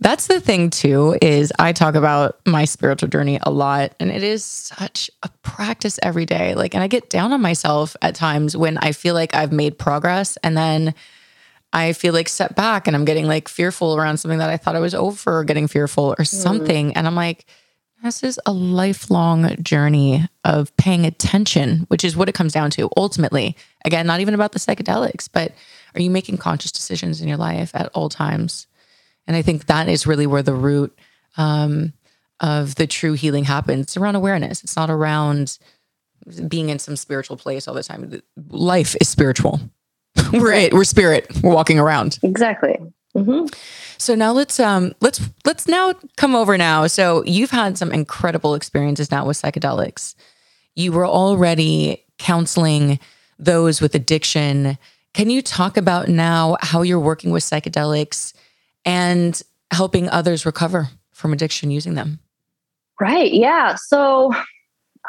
[0.00, 4.22] That's the thing too is I talk about my spiritual journey a lot and it
[4.22, 6.54] is such a practice every day.
[6.54, 9.78] Like and I get down on myself at times when I feel like I've made
[9.78, 10.94] progress and then
[11.72, 14.76] I feel like set back and I'm getting like fearful around something that I thought
[14.76, 16.26] I was over getting fearful or mm.
[16.26, 16.92] something mm.
[16.96, 17.46] and I'm like
[18.04, 22.90] this is a lifelong journey of paying attention, which is what it comes down to
[22.96, 23.56] ultimately.
[23.84, 25.52] Again, not even about the psychedelics, but
[25.94, 28.66] are you making conscious decisions in your life at all times?
[29.26, 30.96] And I think that is really where the root
[31.38, 31.94] um,
[32.40, 33.86] of the true healing happens.
[33.86, 34.62] It's around awareness.
[34.62, 35.58] It's not around
[36.46, 38.20] being in some spiritual place all the time.
[38.50, 39.60] Life is spiritual.
[40.32, 40.74] we're it.
[40.74, 41.26] We're spirit.
[41.42, 42.18] We're walking around.
[42.22, 42.78] Exactly.
[43.16, 43.46] Mm-hmm.
[43.98, 46.86] So now let's um let's let's now come over now.
[46.86, 50.14] So you've had some incredible experiences now with psychedelics.
[50.74, 52.98] You were already counseling
[53.38, 54.78] those with addiction.
[55.12, 58.32] Can you talk about now how you're working with psychedelics
[58.84, 62.20] and helping others recover from addiction using them.
[63.00, 63.32] Right.
[63.32, 63.74] Yeah.
[63.74, 64.32] So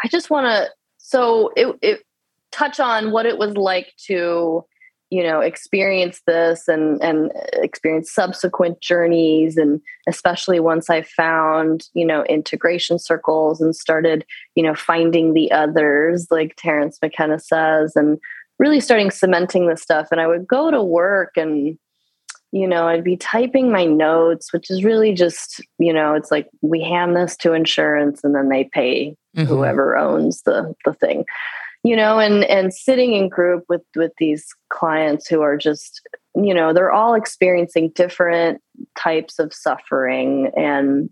[0.03, 2.05] I just want to so it, it
[2.51, 4.65] touch on what it was like to
[5.09, 12.05] you know experience this and and experience subsequent journeys and especially once i found you
[12.05, 18.17] know integration circles and started you know finding the others like terence mckenna says and
[18.57, 21.77] really starting cementing this stuff and i would go to work and
[22.51, 26.47] you know, I'd be typing my notes, which is really just, you know, it's like
[26.61, 29.45] we hand this to insurance and then they pay mm-hmm.
[29.45, 31.25] whoever owns the the thing.
[31.85, 36.01] You know, and and sitting in group with with these clients who are just,
[36.35, 38.61] you know, they're all experiencing different
[38.97, 41.09] types of suffering and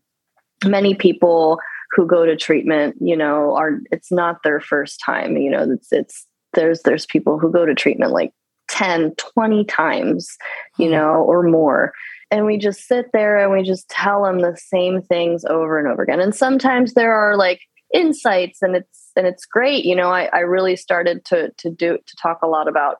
[0.65, 1.59] many people
[1.91, 5.91] who go to treatment, you know, are it's not their first time, you know, it's
[5.91, 8.31] it's there's there's people who go to treatment like
[8.69, 10.37] 10, 20 times,
[10.77, 10.93] you hmm.
[10.93, 11.93] know, or more.
[12.31, 15.87] And we just sit there and we just tell them the same things over and
[15.87, 16.19] over again.
[16.19, 17.61] And sometimes there are like
[17.93, 19.85] insights and it's and it's great.
[19.85, 22.97] You know, I, I really started to to do to talk a lot about,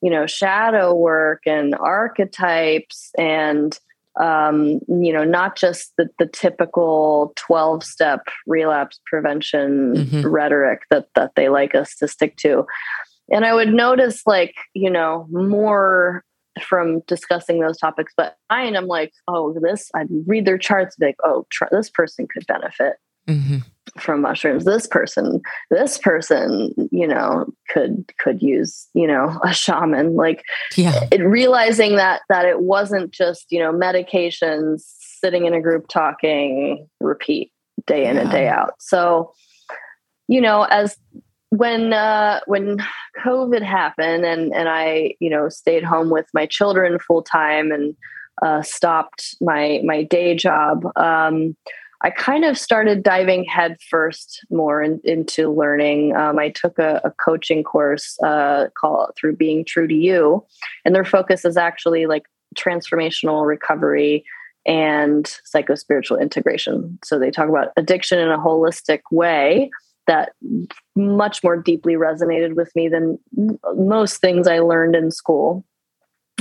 [0.00, 3.78] you know, shadow work and archetypes and
[4.18, 10.26] um, you know, not just the, the typical 12 step relapse prevention mm-hmm.
[10.26, 12.64] rhetoric that, that they like us to stick to,
[13.30, 16.24] and i would notice like you know more
[16.62, 21.16] from discussing those topics but I i'm like oh this i'd read their charts like
[21.24, 22.96] oh tr- this person could benefit
[23.28, 23.58] mm-hmm.
[23.98, 30.16] From mushrooms this person this person you know could could use you know a shaman.
[30.16, 30.42] Like
[30.76, 31.08] yeah.
[31.12, 36.86] it, realizing that that it wasn't just you know medications sitting in a group talking
[37.00, 37.52] repeat
[37.86, 38.22] day in yeah.
[38.22, 38.74] and day out.
[38.80, 39.32] So
[40.28, 40.96] you know as
[41.50, 42.78] when uh, when
[43.24, 47.96] COVID happened and and I you know stayed home with my children full time and
[48.42, 51.56] uh, stopped my my day job, um,
[52.02, 56.14] I kind of started diving headfirst more in, into learning.
[56.14, 60.44] Um, I took a, a coaching course uh, called through Being True to You,
[60.84, 64.24] and their focus is actually like transformational recovery
[64.66, 66.98] and psychospiritual integration.
[67.04, 69.70] So they talk about addiction in a holistic way
[70.06, 70.32] that
[70.94, 73.18] much more deeply resonated with me than
[73.74, 75.64] most things I learned in school.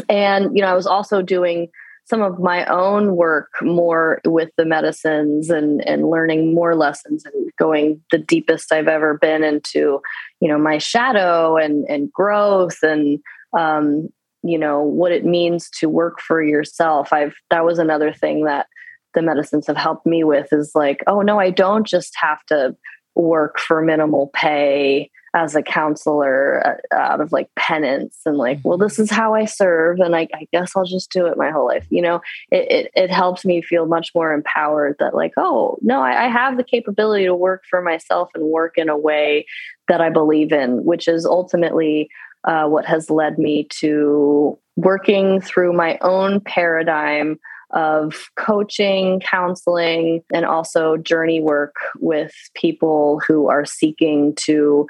[0.09, 1.69] And, you know, I was also doing
[2.05, 7.51] some of my own work more with the medicines and, and learning more lessons and
[7.57, 10.01] going the deepest I've ever been into,
[10.39, 13.19] you know, my shadow and, and growth and,
[13.57, 14.09] um,
[14.43, 17.11] you know, what it means to work for yourself.
[17.11, 18.67] I've, that was another thing that
[19.15, 22.75] the medicines have helped me with is like, oh no, I don't just have to
[23.15, 28.77] work for minimal pay as a counselor uh, out of like penance and like well
[28.77, 31.67] this is how i serve and I, I, guess i'll just do it my whole
[31.67, 32.21] life you know?
[32.51, 36.27] It, it, it helps me feel much more empowered that like oh no I, I
[36.29, 39.45] have the capability to work for myself and work in a way
[39.89, 42.09] that i believe in which is ultimately
[42.45, 47.39] uh, what has led me to working through my own paradigm
[47.71, 54.87] of coaching, counseling, and also journey work with people who are seeking to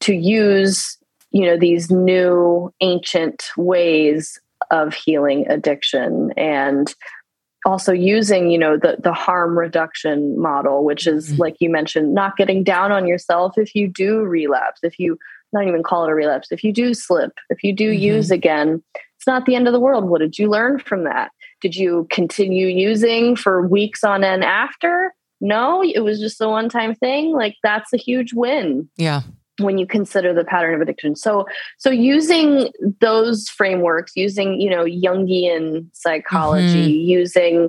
[0.00, 0.96] to use
[1.30, 6.94] you know these new ancient ways of healing addiction and
[7.66, 11.42] also using you know the the harm reduction model which is mm-hmm.
[11.42, 15.18] like you mentioned not getting down on yourself if you do relapse if you
[15.52, 18.02] not even call it a relapse if you do slip if you do mm-hmm.
[18.02, 18.82] use again
[19.16, 21.30] it's not the end of the world what did you learn from that
[21.60, 25.14] did you continue using for weeks on end after?
[25.40, 27.32] No, it was just a one time thing.
[27.32, 28.88] Like that's a huge win.
[28.96, 29.22] Yeah.
[29.58, 31.46] When you consider the pattern of addiction so
[31.78, 37.08] so using those frameworks using you know jungian psychology mm-hmm.
[37.08, 37.68] using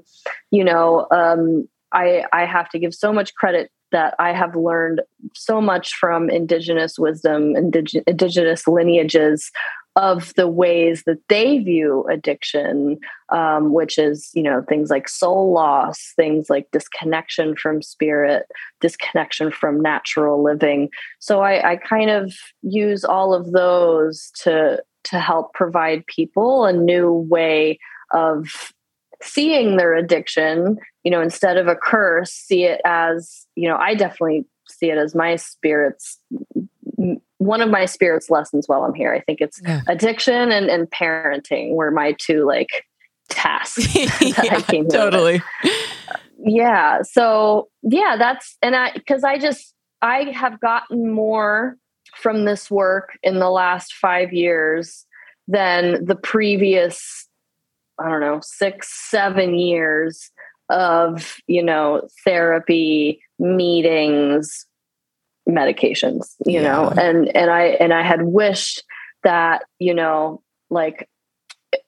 [0.51, 5.01] you know um, i i have to give so much credit that i have learned
[5.33, 9.51] so much from indigenous wisdom indig- indigenous lineages
[9.95, 12.99] of the ways that they view addiction,
[13.29, 18.45] um, which is, you know, things like soul loss, things like disconnection from spirit,
[18.81, 20.89] disconnection from natural living.
[21.19, 26.73] So I, I kind of use all of those to to help provide people a
[26.73, 27.79] new way
[28.11, 28.71] of
[29.21, 33.93] seeing their addiction you know instead of a curse see it as you know i
[33.93, 36.17] definitely see it as my spirit's
[37.39, 39.13] one of my spirit's lessons while I'm here.
[39.13, 39.81] I think it's yeah.
[39.87, 42.85] addiction and, and parenting were my two like
[43.29, 45.41] tasks yeah, I came totally.
[46.37, 47.01] Yeah.
[47.01, 51.77] So yeah, that's and I because I just I have gotten more
[52.15, 55.05] from this work in the last five years
[55.47, 57.27] than the previous,
[57.99, 60.31] I don't know, six, seven years
[60.69, 64.65] of, you know, therapy, meetings,
[65.49, 66.63] medications you yeah.
[66.63, 68.83] know and and i and i had wished
[69.23, 71.09] that you know like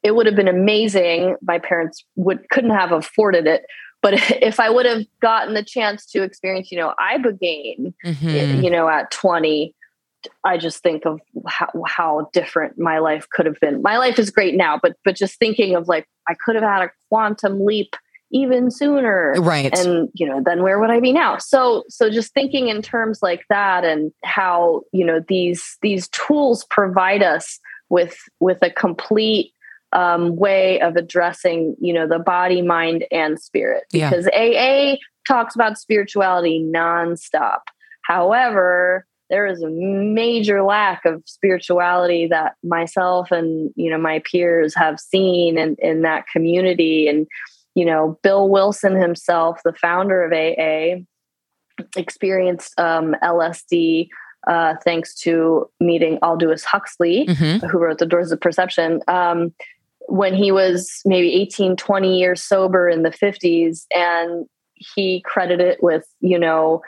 [0.03, 3.65] it would have been amazing my parents would couldn't have afforded it
[4.01, 8.63] but if i would have gotten the chance to experience you know ibogaine mm-hmm.
[8.63, 9.75] you know at 20
[10.43, 14.29] i just think of how, how different my life could have been my life is
[14.29, 17.95] great now but but just thinking of like i could have had a quantum leap
[18.31, 19.77] even sooner right.
[19.77, 21.37] and you know then where would i be now?
[21.37, 26.65] So so just thinking in terms like that and how you know these these tools
[26.65, 29.53] provide us with with a complete
[29.93, 33.83] um, way of addressing you know the body mind and spirit.
[33.91, 34.93] Because yeah.
[34.93, 37.59] aa talks about spirituality nonstop.
[38.05, 44.75] However there is a major lack of spirituality that myself and you know my peers
[44.75, 47.07] have seen in, in that community.
[47.07, 47.27] And
[47.75, 51.03] you know, Bill Wilson himself, the founder of AA,
[51.95, 54.09] experienced um, LSD
[54.47, 57.65] uh, thanks to meeting Aldous Huxley, mm-hmm.
[57.67, 59.01] who wrote The Doors of Perception.
[59.07, 59.53] Um,
[60.07, 65.83] when he was maybe 18, 20 years sober in the 50s, and he credited it
[65.83, 66.81] with, you know,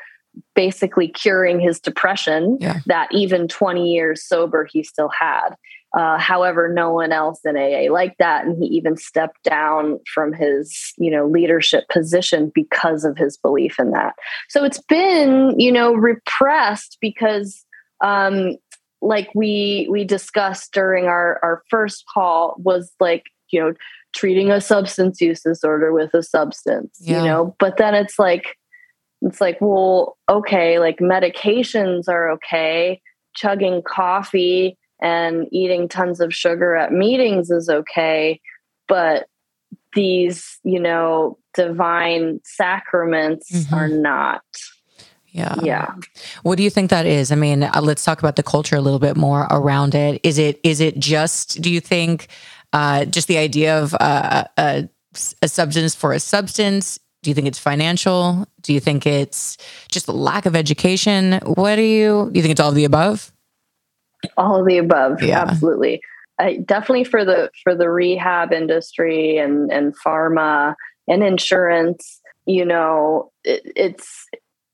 [0.55, 2.79] basically curing his depression yeah.
[2.87, 5.55] that even 20 years sober he still had.
[5.93, 10.33] Uh, however, no one else in AA liked that, and he even stepped down from
[10.33, 14.15] his, you know, leadership position because of his belief in that.
[14.49, 17.63] So it's been, you know, repressed because,
[18.03, 18.55] um,
[19.03, 23.73] like we we discussed during our our first call, was like, you know,
[24.15, 27.19] treating a substance use disorder with a substance, yeah.
[27.19, 27.55] you know.
[27.59, 28.57] But then it's like,
[29.21, 32.99] it's like, well, okay, like medications are okay,
[33.35, 38.39] chugging coffee and eating tons of sugar at meetings is okay
[38.87, 39.27] but
[39.95, 43.73] these you know divine sacraments mm-hmm.
[43.73, 44.43] are not.
[45.27, 45.55] Yeah.
[45.63, 45.95] Yeah.
[46.43, 47.31] What do you think that is?
[47.31, 50.19] I mean uh, let's talk about the culture a little bit more around it.
[50.23, 52.27] Is it is it just do you think
[52.71, 54.89] uh, just the idea of uh, a,
[55.41, 56.99] a substance for a substance?
[57.23, 58.45] Do you think it's financial?
[58.61, 59.57] Do you think it's
[59.89, 61.39] just a lack of education?
[61.45, 63.32] What do you do you think it's all of the above
[64.37, 65.41] all of the above yeah.
[65.41, 66.01] absolutely.
[66.39, 70.75] I, definitely for the for the rehab industry and and pharma
[71.07, 74.25] and insurance you know it, it's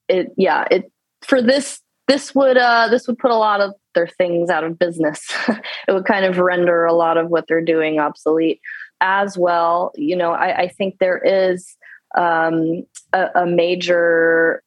[0.08, 4.08] it yeah it for this this would uh this would put a lot of their
[4.08, 5.28] things out of business.
[5.88, 8.62] It would kind of render a lot of what they're doing obsolete.
[9.02, 11.76] As well you know i, I think there is
[12.18, 12.84] um
[13.14, 14.62] a, a major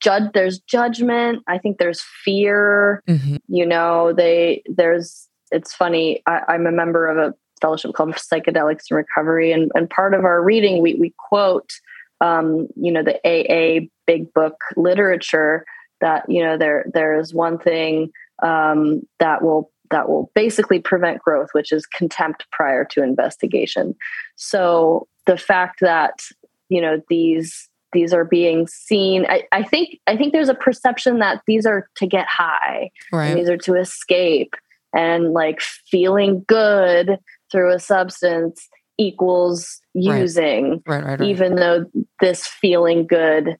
[0.00, 3.36] judge there's judgment i think there's fear mm-hmm.
[3.48, 8.84] you know they there's it's funny I, i'm a member of a fellowship called psychedelics
[8.90, 11.72] and recovery and, and part of our reading we, we quote
[12.20, 15.64] um, you know the aa big book literature
[16.00, 18.10] that you know there there's one thing
[18.42, 23.94] um, that will that will basically prevent growth which is contempt prior to investigation
[24.36, 26.20] so the fact that
[26.68, 31.18] you know these these are being seen I, I, think i think there's a perception
[31.18, 33.34] that these are to get high right.
[33.34, 34.54] these are to escape
[34.94, 37.18] and like feeling good
[37.50, 38.68] through a substance
[38.98, 41.04] equals using right.
[41.04, 41.86] Right, even though
[42.20, 43.56] this feeling good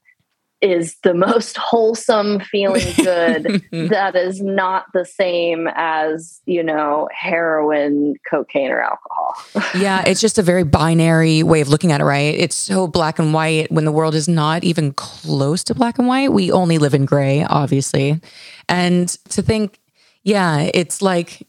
[0.60, 8.14] is the most wholesome feeling good that is not the same as you know heroin
[8.28, 9.34] cocaine or alcohol.
[9.78, 12.34] Yeah it's just a very binary way of looking at it right?
[12.34, 16.08] It's so black and white when the world is not even close to black and
[16.08, 16.32] white.
[16.32, 18.20] We only live in gray obviously.
[18.68, 19.78] And to think
[20.24, 21.46] yeah it's like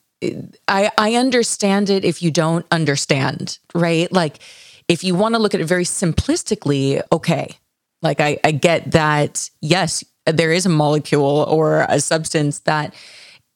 [0.67, 4.11] i i understand it if you don't understand right?
[4.11, 4.39] Like
[4.87, 7.57] if you want to look at it very simplistically okay
[8.01, 12.93] like I, I get that, yes, there is a molecule or a substance that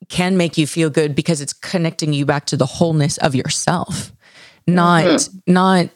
[0.10, 4.12] can make you feel good because it's connecting you back to the wholeness of yourself,
[4.68, 5.54] not mm-hmm.
[5.54, 5.90] not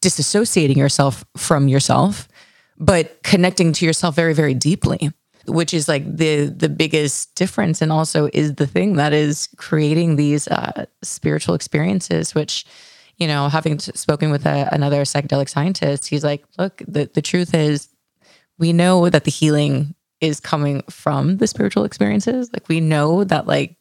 [0.00, 2.28] disassociating yourself from yourself,
[2.78, 5.10] but connecting to yourself very, very deeply,
[5.46, 10.16] which is like the the biggest difference and also is the thing that is creating
[10.16, 12.64] these uh, spiritual experiences, which
[13.22, 17.54] you know, having spoken with a, another psychedelic scientist, he's like, look, the, the truth
[17.54, 17.88] is,
[18.58, 22.52] we know that the healing is coming from the spiritual experiences.
[22.52, 23.76] Like, we know that, like,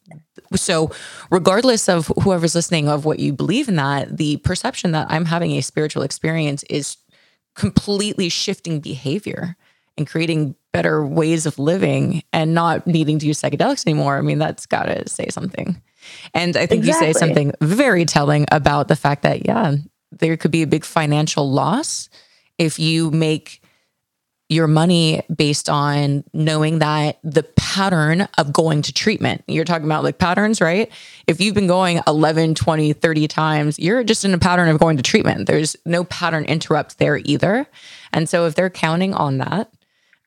[0.55, 0.91] so
[1.31, 5.53] regardless of whoever's listening of what you believe in that, the perception that I'm having
[5.53, 6.97] a spiritual experience is
[7.55, 9.57] completely shifting behavior
[9.97, 14.17] and creating better ways of living and not needing to use psychedelics anymore.
[14.17, 15.81] I mean, that's got to say something.
[16.33, 17.07] And I think exactly.
[17.07, 19.75] you say something very telling about the fact that, yeah,
[20.11, 22.09] there could be a big financial loss
[22.57, 23.61] if you make
[24.51, 29.41] your money based on knowing that the pattern of going to treatment.
[29.47, 30.91] You're talking about like patterns, right?
[31.25, 34.97] If you've been going 11, 20, 30 times, you're just in a pattern of going
[34.97, 35.47] to treatment.
[35.47, 37.65] There's no pattern interrupt there either.
[38.11, 39.71] And so if they're counting on that,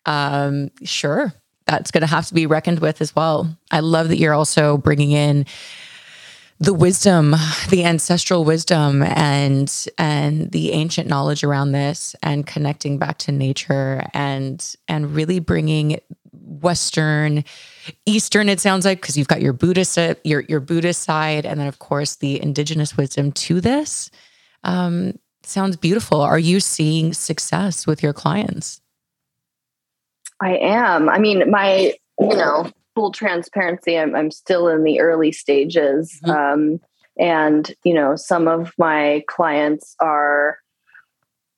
[0.06, 1.34] um, sure,
[1.66, 3.56] that's going to have to be reckoned with as well.
[3.70, 5.46] I love that you're also bringing in
[6.60, 7.34] the wisdom,
[7.70, 14.04] the ancestral wisdom and and the ancient knowledge around this and connecting back to nature
[14.14, 16.00] and and really bringing
[16.32, 17.44] western
[18.06, 21.66] eastern it sounds like because you've got your buddhist your your buddhist side and then
[21.66, 24.10] of course the indigenous wisdom to this.
[24.62, 26.20] Um, sounds beautiful.
[26.20, 28.80] Are you seeing success with your clients
[30.40, 31.08] I am.
[31.08, 36.18] I mean, my, you know, full transparency, I'm, I'm still in the early stages.
[36.24, 36.30] Mm-hmm.
[36.30, 36.80] Um,
[37.18, 40.58] and, you know, some of my clients are,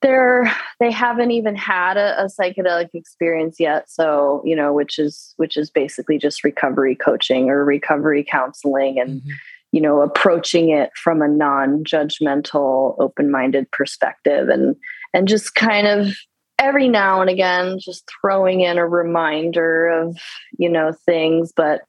[0.03, 3.89] they're, they haven't even had a, a psychedelic experience yet.
[3.91, 9.21] So, you know, which is, which is basically just recovery coaching or recovery counseling and,
[9.21, 9.31] mm-hmm
[9.73, 14.75] you know approaching it from a non-judgmental open-minded perspective and
[15.13, 16.17] and just kind of
[16.59, 20.17] every now and again just throwing in a reminder of
[20.59, 21.83] you know things but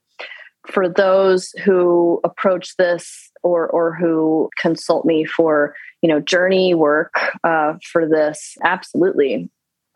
[0.66, 7.14] for those who approach this or or who consult me for you know journey work
[7.44, 9.50] uh, for this absolutely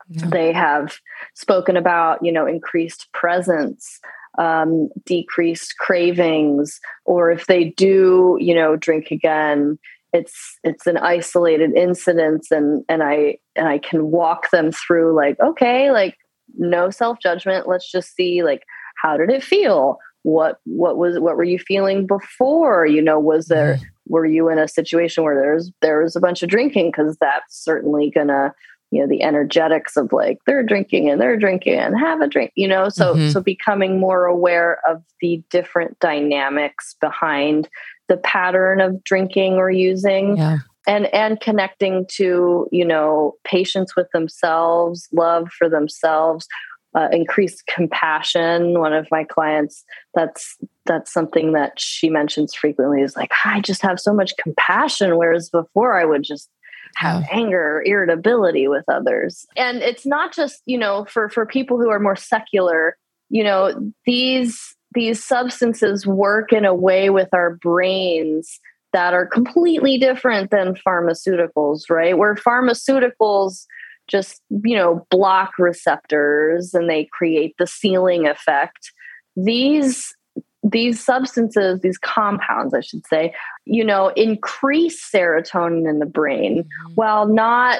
[0.09, 0.25] yeah.
[0.27, 0.97] they have
[1.35, 3.99] spoken about you know increased presence
[4.39, 9.77] um, decreased cravings or if they do you know drink again
[10.13, 15.37] it's it's an isolated incident and and i and i can walk them through like
[15.39, 16.15] okay like
[16.55, 18.63] no self judgment let's just see like
[19.03, 19.99] how did it feel?
[20.23, 22.85] What what was what were you feeling before?
[22.85, 23.83] You know was there mm-hmm.
[24.07, 26.91] were you in a situation where there's there was a bunch of drinking?
[26.91, 28.53] Because that's certainly gonna
[28.91, 32.51] you know the energetics of like they're drinking and they're drinking and have a drink
[32.55, 32.87] you know?
[32.87, 33.29] So mm-hmm.
[33.29, 37.67] so becoming more aware of the different dynamics behind
[38.09, 40.57] the pattern of drinking or using yeah.
[40.87, 46.47] and and connecting to you know patience with themselves love for themselves
[46.95, 48.79] uh, increased compassion.
[48.79, 49.83] One of my clients
[50.13, 55.15] that's that's something that she mentions frequently is like i just have so much compassion
[55.15, 56.49] whereas before i would just
[56.95, 59.45] have anger or irritability with others.
[59.57, 62.97] And it's not just you know for for people who are more secular
[63.29, 68.59] you know these these substances work in a way with our brains
[68.93, 72.17] that are completely different than pharmaceuticals, right?
[72.17, 73.65] Where pharmaceuticals
[74.07, 78.91] just, you know, block receptors and they create the ceiling effect.
[79.35, 80.15] These
[80.65, 83.35] these substances, these compounds, I should say,
[83.65, 86.93] you know, increase serotonin in the brain mm-hmm.
[86.95, 87.79] while not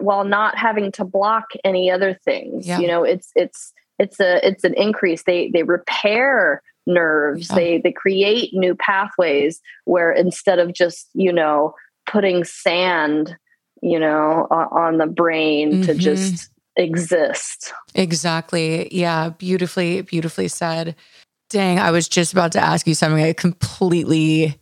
[0.00, 2.66] while not having to block any other things.
[2.66, 2.80] Yeah.
[2.80, 5.24] You know, it's it's it's a it's an increase.
[5.24, 7.48] They they repair nerves.
[7.50, 7.56] Yeah.
[7.56, 11.74] they they create new pathways where instead of just you know
[12.06, 13.36] putting sand
[13.82, 15.82] you know on, the brain mm-hmm.
[15.82, 17.72] to just exist.
[17.94, 18.88] Exactly.
[18.94, 20.96] Yeah beautifully beautifully said.
[21.50, 24.56] Dang i was just about to ask you something i completely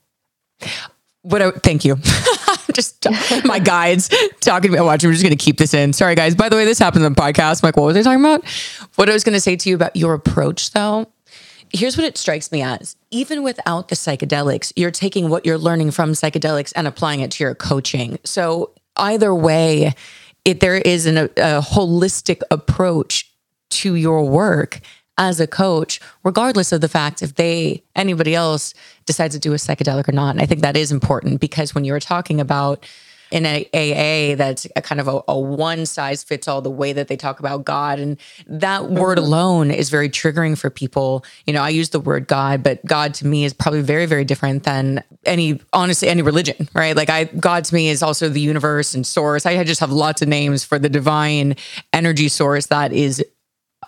[1.20, 1.96] what I, thank you
[2.78, 3.06] just
[3.44, 4.08] my guides
[4.40, 5.08] talking about watching.
[5.08, 5.92] I'm just going to keep this in.
[5.92, 6.34] Sorry, guys.
[6.34, 7.62] By the way, this happens on the podcast.
[7.62, 8.46] I'm like, what was I talking about?
[8.94, 11.06] What I was going to say to you about your approach, though.
[11.70, 15.90] Here's what it strikes me as even without the psychedelics, you're taking what you're learning
[15.90, 18.18] from psychedelics and applying it to your coaching.
[18.24, 19.94] So, either way,
[20.46, 23.30] it, there is an, a holistic approach
[23.70, 24.80] to your work
[25.18, 28.72] as a coach, regardless of the fact if they, anybody else
[29.04, 30.30] decides to do a psychedelic or not.
[30.30, 32.86] And I think that is important because when you were talking about
[33.30, 36.92] in a AA that's a kind of a, a, one size fits all the way
[36.92, 37.98] that they talk about God.
[37.98, 38.16] And
[38.46, 38.96] that mm-hmm.
[38.96, 41.24] word alone is very triggering for people.
[41.46, 44.24] You know, I use the word God, but God to me is probably very, very
[44.24, 46.96] different than any, honestly, any religion, right?
[46.96, 49.44] Like I, God to me is also the universe and source.
[49.44, 51.56] I just have lots of names for the divine
[51.92, 53.22] energy source that is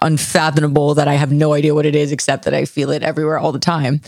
[0.02, 3.38] unfathomable that I have no idea what it is, except that I feel it everywhere
[3.38, 4.00] all the time.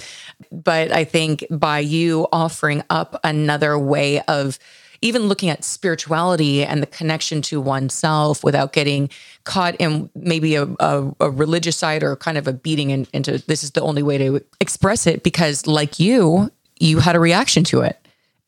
[0.51, 4.59] But I think by you offering up another way of
[5.03, 9.11] even looking at spirituality and the connection to oneself without getting
[9.45, 13.39] caught in maybe a, a, a religious side or kind of a beating in, into
[13.47, 17.65] this is the only way to express it because like you you had a reaction
[17.65, 18.02] to it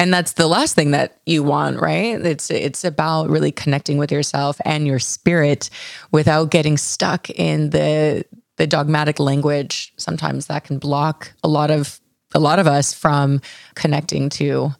[0.05, 2.21] and that's the last thing that you want right?
[2.21, 5.71] It's it's about really connecting with yourself and your spirit
[6.13, 8.27] without getting stuck in the
[8.59, 9.95] the dogmatic language.
[9.97, 12.03] Sometimes that can block a lot of
[12.35, 13.41] a lot of us from
[13.77, 14.75] connecting to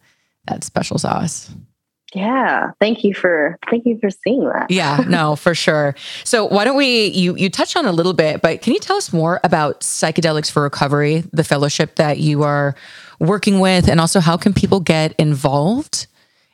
[0.47, 1.51] that special sauce
[2.15, 2.71] yeah.
[2.81, 4.71] Thank you for thank you for seeing that.
[4.71, 5.95] Yeah no for sure.
[6.23, 8.97] So why don't we you you touched on a little bit but can you tell
[8.97, 12.75] us more about psychedelics for recovery the fellowship that you are
[13.19, 13.89] working with?
[13.89, 16.07] And also how can people get involved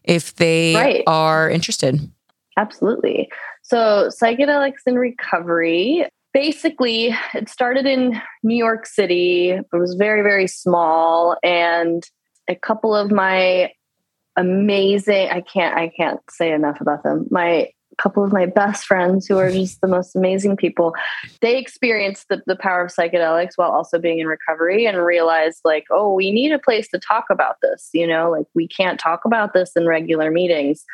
[0.02, 1.04] if they right.
[1.06, 2.10] are interested?
[2.56, 3.30] Absolutely.
[3.62, 9.50] So psychedelics in recovery basically it started in new york city.
[9.50, 11.36] It was very very small.
[11.42, 12.02] And
[12.48, 13.70] a couple of my
[14.40, 17.26] amazing i can't i can't say enough about them.
[17.30, 17.68] My
[17.98, 20.94] couple of my best friends who are just the most amazing people
[21.42, 25.84] they experienced the, the power of psychedelics while also being in recovery and realized like
[25.90, 29.24] oh we need a place to talk about this you know like we can't talk
[29.24, 30.84] about this in regular meetings.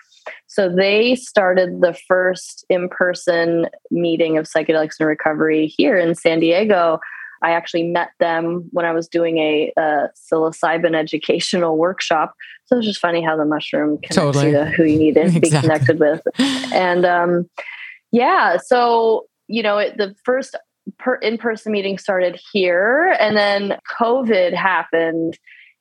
[0.49, 6.99] So they started the first in-person meeting of psychedelics and recovery here in san diego
[7.47, 12.35] I actually met them when I was doing a, a psilocybin educational workshop.
[12.65, 14.47] So it's just funny how the mushroom connects totally.
[14.47, 15.51] you to who you need to exactly.
[15.51, 16.23] be connected with.
[16.73, 17.49] And um,
[18.11, 20.57] yeah, so you know, it, the first
[20.99, 25.39] per, in-person meeting started here, and then COVID happened,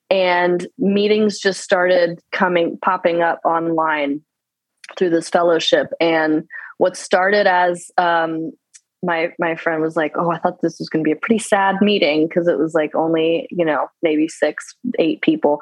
[0.08, 4.22] and meetings just started coming popping up online
[4.96, 5.88] through this fellowship.
[6.00, 6.46] And
[6.78, 8.52] what started as um,
[9.02, 11.38] my my friend was like, "Oh, I thought this was going to be a pretty
[11.38, 15.60] sad meeting because it was like only you know maybe six, eight people."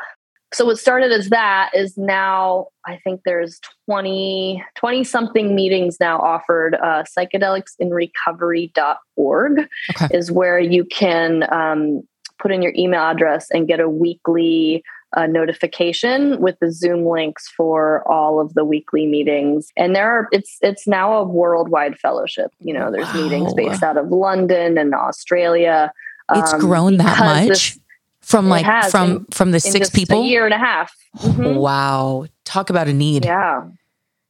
[0.53, 6.21] So what started as that is now I think there's 20 20 something meetings now
[6.21, 6.75] offered.
[6.77, 10.09] Uh, psychedelicsinrecovery.org okay.
[10.17, 12.03] is where you can um,
[12.39, 14.85] put in your email address and get a weekly
[15.17, 19.71] a notification with the Zoom links for all of the weekly meetings.
[19.77, 22.51] And there are it's it's now a worldwide fellowship.
[22.61, 23.23] You know, there's wow.
[23.23, 25.93] meetings based out of London and Australia.
[26.35, 27.49] It's um, grown that much.
[27.49, 27.79] This,
[28.21, 31.57] from like from in, from the six people a year and a half mm-hmm.
[31.57, 33.65] wow talk about a need yeah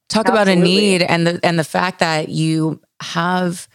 [0.08, 0.32] talk Absolutely.
[0.32, 3.68] about a need and the and the fact that you have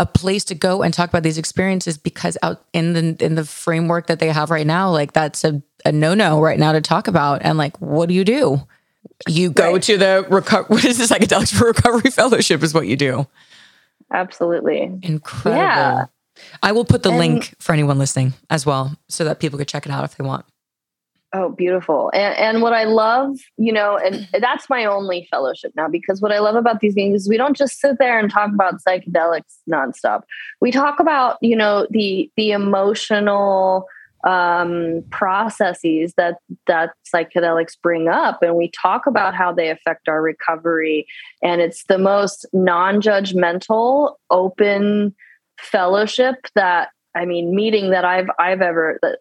[0.00, 3.44] a place to go and talk about these experiences because out in the in the
[3.44, 7.06] framework that they have right now like that's a, a no-no right now to talk
[7.06, 7.42] about.
[7.42, 8.66] And like what do you do?
[9.28, 9.82] You go right.
[9.82, 13.26] to the reco- what is the psychedelics for recovery fellowship is what you do.
[14.10, 14.98] Absolutely.
[15.02, 15.62] Incredible.
[15.62, 16.06] Yeah.
[16.62, 19.68] i will put the and, link for anyone listening as well so that people could
[19.68, 20.46] check it out if they want
[21.32, 22.10] Oh, beautiful.
[22.12, 26.32] And, and what I love, you know, and that's my only fellowship now because what
[26.32, 29.58] I love about these meetings is we don't just sit there and talk about psychedelics
[29.70, 30.22] nonstop.
[30.60, 33.86] We talk about, you know, the the emotional
[34.24, 40.20] um, processes that that psychedelics bring up and we talk about how they affect our
[40.20, 41.06] recovery
[41.42, 45.14] and it's the most non-judgmental open
[45.58, 49.18] fellowship that I mean, meeting that I've I've ever that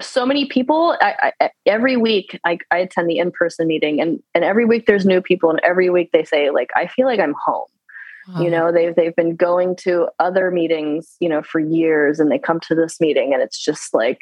[0.00, 0.96] so many people.
[1.00, 4.86] I, I, every week I, I attend the in person meeting, and and every week
[4.86, 7.66] there's new people, and every week they say like I feel like I'm home.
[8.28, 8.42] Wow.
[8.42, 12.38] You know, they've they've been going to other meetings, you know, for years, and they
[12.38, 14.20] come to this meeting, and it's just like,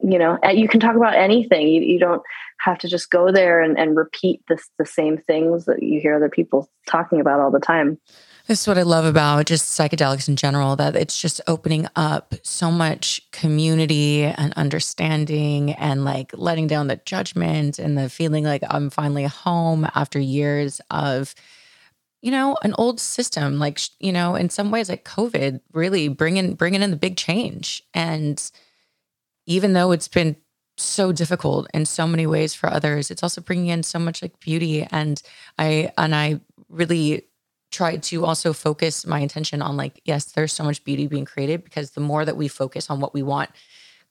[0.00, 1.66] you know, you can talk about anything.
[1.66, 2.22] You you don't
[2.60, 6.14] have to just go there and, and repeat this the same things that you hear
[6.14, 7.98] other people talking about all the time.
[8.46, 12.34] This is what I love about just psychedelics in general, that it's just opening up
[12.42, 18.62] so much community and understanding and like letting down the judgment and the feeling like
[18.68, 21.34] I'm finally home after years of,
[22.20, 23.58] you know, an old system.
[23.58, 27.82] Like, you know, in some ways, like COVID really bringing, bringing in the big change.
[27.94, 28.42] And
[29.46, 30.36] even though it's been
[30.76, 34.38] so difficult in so many ways for others, it's also bringing in so much like
[34.38, 34.86] beauty.
[34.90, 35.22] And
[35.58, 37.26] I, and I really,
[37.74, 41.64] try to also focus my intention on like yes there's so much beauty being created
[41.64, 43.50] because the more that we focus on what we want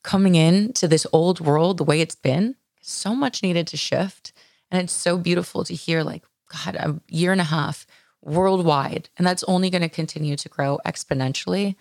[0.04, 4.34] coming in to this old world the way it's been so much needed to shift.
[4.70, 7.88] And it's so beautiful to hear like god a year and a half
[8.22, 11.76] worldwide and that's only going to continue to grow exponentially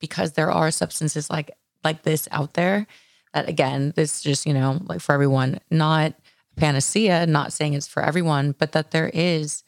[0.00, 1.50] because there are substances like
[1.82, 2.86] like this out there
[3.32, 5.60] that again this just you know like for everyone.
[5.70, 9.64] Not a panacea not saying it's for everyone but that there is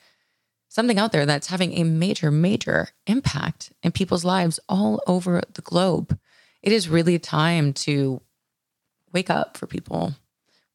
[0.76, 5.62] something out there that's having a major, major impact in people's lives all over the
[5.62, 6.18] globe.
[6.62, 8.20] It is really time to
[9.10, 10.12] wake up for people,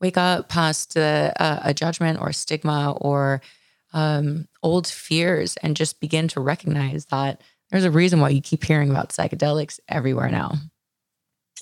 [0.01, 1.31] wake up past a,
[1.63, 3.43] a judgment or stigma or
[3.93, 7.39] um, old fears and just begin to recognize that
[7.69, 10.53] there's a reason why you keep hearing about psychedelics everywhere now.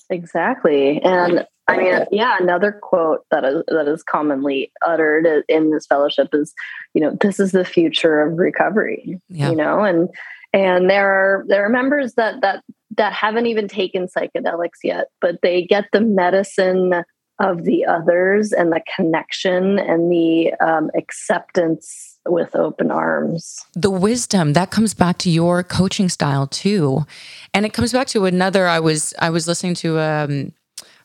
[0.09, 1.01] Exactly.
[1.01, 6.29] And I mean, yeah, another quote that is that is commonly uttered in this fellowship
[6.33, 6.53] is,
[6.93, 9.19] you know, this is the future of recovery.
[9.29, 9.51] Yeah.
[9.51, 10.09] You know, and
[10.51, 12.63] and there are there are members that that
[12.97, 17.03] that haven't even taken psychedelics yet, but they get the medicine
[17.39, 23.65] of the others and the connection and the um, acceptance with open arms.
[23.73, 27.05] The wisdom that comes back to your coaching style too,
[27.53, 28.67] and it comes back to another.
[28.67, 30.53] I was I was listening to um,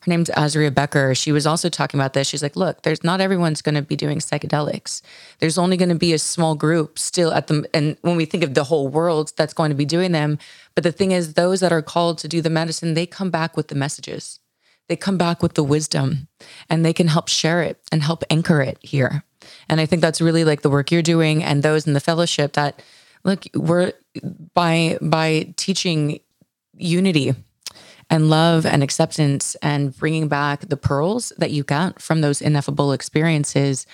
[0.05, 1.15] her name's Azria Becker.
[1.15, 2.27] She was also talking about this.
[2.27, 5.01] She's like, look, there's not everyone's going to be doing psychedelics.
[5.39, 8.43] There's only going to be a small group still at the, and when we think
[8.43, 10.37] of the whole world that's going to be doing them.
[10.75, 13.57] But the thing is, those that are called to do the medicine, they come back
[13.57, 14.39] with the messages.
[14.87, 16.27] They come back with the wisdom
[16.69, 19.23] and they can help share it and help anchor it here.
[19.69, 22.53] And I think that's really like the work you're doing and those in the fellowship
[22.53, 22.81] that,
[23.23, 23.93] look, we're
[24.53, 26.19] by, by teaching
[26.77, 27.33] unity
[28.09, 32.91] and love and acceptance and bringing back the pearls that you got from those ineffable
[32.91, 33.87] experiences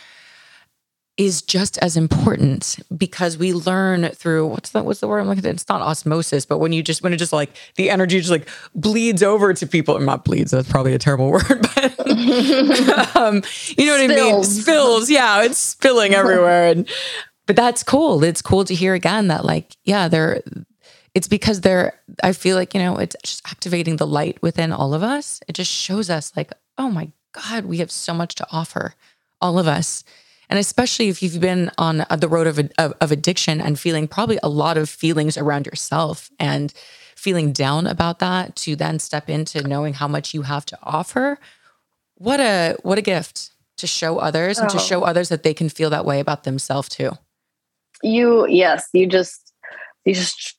[1.18, 5.46] is just as important because we learn through what's the what's the word I'm looking
[5.46, 5.54] at?
[5.54, 8.48] It's not osmosis, but when you just when it just like the energy just like
[8.74, 10.52] bleeds over to people, not bleeds.
[10.52, 12.01] That's probably a terrible word, but
[13.16, 13.44] um,
[13.78, 14.12] you know what Spills.
[14.12, 14.44] I mean?
[14.44, 15.10] Spills.
[15.10, 16.88] Yeah, it's spilling everywhere, and
[17.48, 18.24] but that's cool.
[18.24, 20.42] It's cool to hear again that like yeah, there
[21.14, 21.94] it's because they're
[22.24, 25.54] i feel like you know it's just activating the light within all of us it
[25.54, 28.96] just shows us like oh my god we have so much to offer
[29.42, 30.04] all of us
[30.50, 34.38] and especially if you've been on the road of, of, of addiction and feeling probably
[34.44, 36.74] a lot of feelings around yourself and
[37.16, 41.40] feeling down about that to then step into knowing how much you have to offer
[42.22, 44.80] what a what a gift to show others and to oh.
[44.80, 47.12] show others that they can feel that way about themselves too
[48.04, 49.52] you yes you just
[50.06, 50.58] you just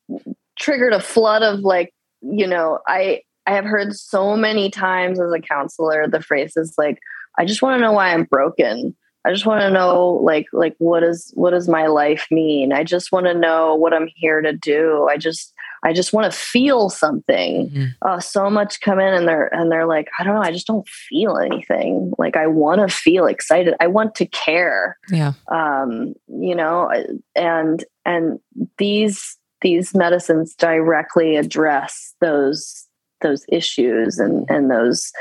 [0.58, 5.32] triggered a flood of like, you know, I I have heard so many times as
[5.32, 6.98] a counselor the phrase is like,
[7.38, 8.96] I just want to know why I'm broken.
[9.24, 12.72] I just want to know like like what is what does my life mean?
[12.72, 15.08] I just want to know what I'm here to do.
[15.10, 15.52] I just
[15.84, 17.68] I just want to feel something.
[17.70, 17.84] Mm-hmm.
[18.02, 20.66] Uh, so much come in and they're and they're like, I don't know, I just
[20.66, 22.12] don't feel anything.
[22.18, 23.74] Like I want to feel excited.
[23.80, 24.98] I want to care.
[25.10, 25.32] Yeah.
[25.48, 26.90] Um, you know,
[27.34, 28.38] and and
[28.78, 32.86] these these medicines directly address those
[33.20, 35.12] those issues and and those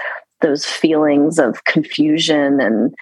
[0.42, 2.94] those feelings of confusion and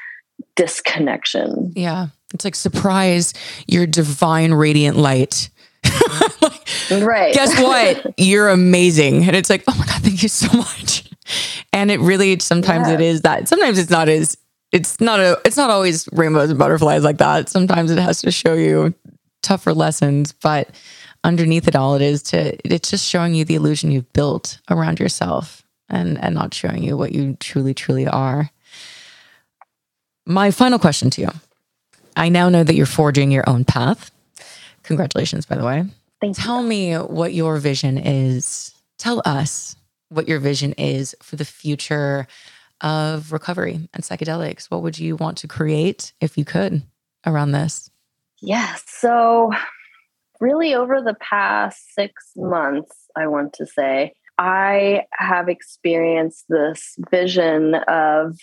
[0.56, 1.74] disconnection.
[1.76, 2.08] Yeah.
[2.34, 3.34] It's like surprise
[3.68, 5.50] your divine radiant light.
[7.02, 7.34] right.
[7.34, 8.14] Guess what?
[8.18, 9.26] You're amazing.
[9.26, 11.10] And it's like, oh my God, thank you so much.
[11.74, 12.96] And it really sometimes yeah.
[12.96, 13.48] it is that.
[13.48, 14.38] Sometimes it's not as
[14.72, 17.50] it's not a it's not always rainbows and butterflies like that.
[17.50, 18.94] Sometimes it has to show you
[19.42, 20.34] tougher lessons.
[20.34, 20.70] But
[21.24, 25.00] underneath it all it is to it's just showing you the illusion you've built around
[25.00, 28.52] yourself and and not showing you what you truly truly are
[30.26, 31.30] my final question to you
[32.16, 34.12] i now know that you're forging your own path
[34.90, 35.86] congratulations by the way.
[36.20, 36.68] Thank tell you.
[36.68, 38.74] me what your vision is.
[38.98, 39.76] Tell us
[40.10, 42.28] what your vision is for the future
[42.82, 44.66] of recovery and psychedelics.
[44.66, 46.84] What would you want to create if you could
[47.26, 47.90] around this?
[48.42, 49.52] Yes so
[50.40, 57.76] really over the past six months, I want to say, I have experienced this vision
[57.88, 58.38] of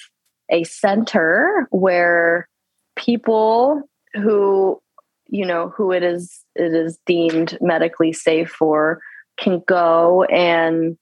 [0.50, 2.48] a center where
[2.96, 3.82] people
[4.14, 4.80] who
[5.28, 9.00] you know, who it is it is deemed medically safe for
[9.36, 10.96] can go and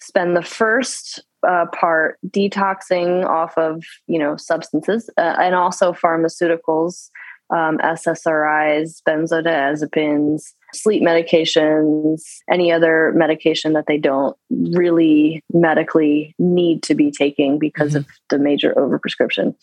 [0.00, 7.10] spend the first uh, part detoxing off of you know substances uh, and also pharmaceuticals
[7.50, 10.42] um, ssris benzodiazepines
[10.74, 17.90] sleep medications any other medication that they don't really medically need to be taking because
[17.90, 17.98] mm-hmm.
[17.98, 19.54] of the major overprescription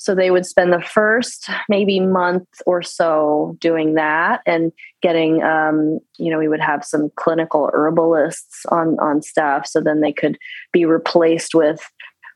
[0.00, 4.72] so they would spend the first maybe month or so doing that and
[5.02, 10.00] getting, um, you know, we would have some clinical herbalists on on staff, so then
[10.00, 10.38] they could
[10.72, 11.82] be replaced with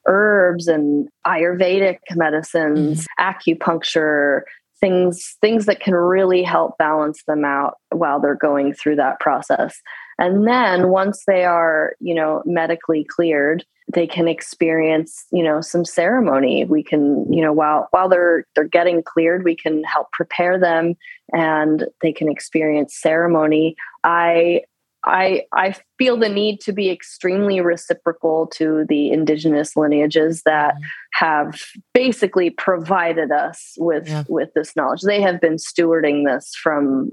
[0.07, 3.55] herbs and Ayurvedic medicines, mm-hmm.
[3.59, 4.43] acupuncture,
[4.79, 9.81] things things that can really help balance them out while they're going through that process.
[10.19, 15.85] And then once they are, you know, medically cleared, they can experience you know some
[15.85, 20.59] ceremony we can you know while while they're they're getting cleared we can help prepare
[20.59, 20.95] them
[21.33, 24.61] and they can experience ceremony i
[25.05, 31.25] i i feel the need to be extremely reciprocal to the indigenous lineages that mm-hmm.
[31.27, 31.61] have
[31.93, 34.25] basically provided us with yeah.
[34.29, 37.11] with this knowledge they have been stewarding this from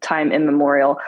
[0.00, 0.98] time immemorial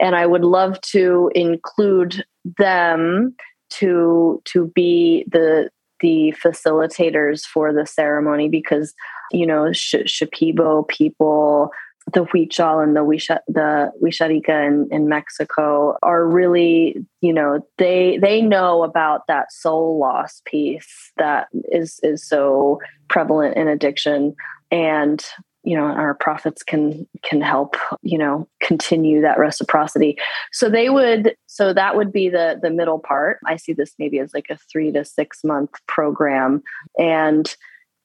[0.00, 2.24] and i would love to include
[2.58, 3.34] them
[3.70, 8.94] to to be the the facilitators for the ceremony because
[9.32, 11.72] you know Sh- Shipibo people
[12.12, 18.18] the Huichol and the Wisha, the Wixárika in, in Mexico are really, you know, they
[18.18, 24.34] they know about that soul loss piece that is is so prevalent in addiction,
[24.70, 25.24] and
[25.68, 30.16] you know our profits can can help you know continue that reciprocity.
[30.50, 33.38] So they would so that would be the the middle part.
[33.44, 36.62] I see this maybe as like a 3 to 6 month program.
[36.98, 37.54] And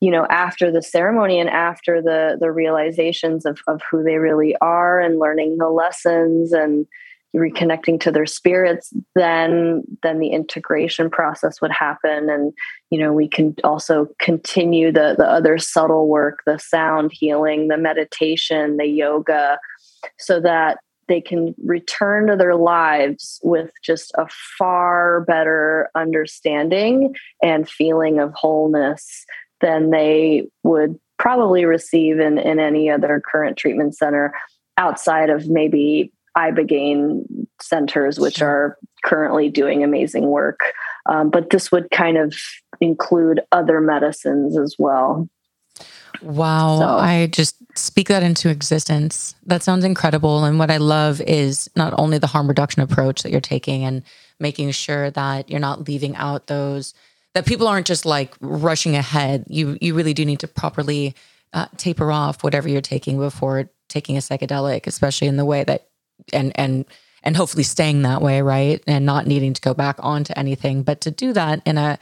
[0.01, 4.57] you know after the ceremony and after the the realizations of of who they really
[4.59, 6.85] are and learning the lessons and
[7.35, 12.29] reconnecting to their spirits then then the integration process would happen.
[12.29, 12.53] And
[12.89, 17.77] you know we can also continue the the other subtle work the sound healing the
[17.77, 19.59] meditation the yoga
[20.19, 24.27] so that they can return to their lives with just a
[24.57, 29.25] far better understanding and feeling of wholeness
[29.59, 34.33] than they would probably receive in, in any other current treatment center
[34.77, 37.23] outside of maybe ibogaine
[37.61, 40.59] centers which are currently doing amazing work
[41.05, 42.35] um, but this would kind of
[42.81, 45.27] include other medicines as well
[46.21, 46.79] Wow.
[46.79, 46.87] So.
[46.97, 49.35] I just speak that into existence.
[49.45, 50.45] That sounds incredible.
[50.45, 54.03] And what I love is not only the harm reduction approach that you're taking and
[54.39, 56.93] making sure that you're not leaving out those
[57.33, 59.45] that people aren't just like rushing ahead.
[59.47, 61.15] You you really do need to properly
[61.51, 65.87] uh, taper off whatever you're taking before taking a psychedelic, especially in the way that
[66.31, 66.85] and and
[67.23, 68.83] and hopefully staying that way, right?
[68.85, 71.97] And not needing to go back onto anything, but to do that in a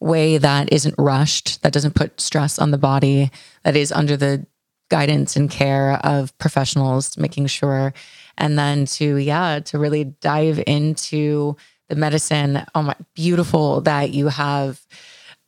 [0.00, 3.30] way that isn't rushed, that doesn't put stress on the body,
[3.64, 4.46] that is under the
[4.90, 7.92] guidance and care of professionals, making sure.
[8.38, 11.56] And then to, yeah, to really dive into
[11.88, 12.64] the medicine.
[12.74, 14.86] Oh my, beautiful that you have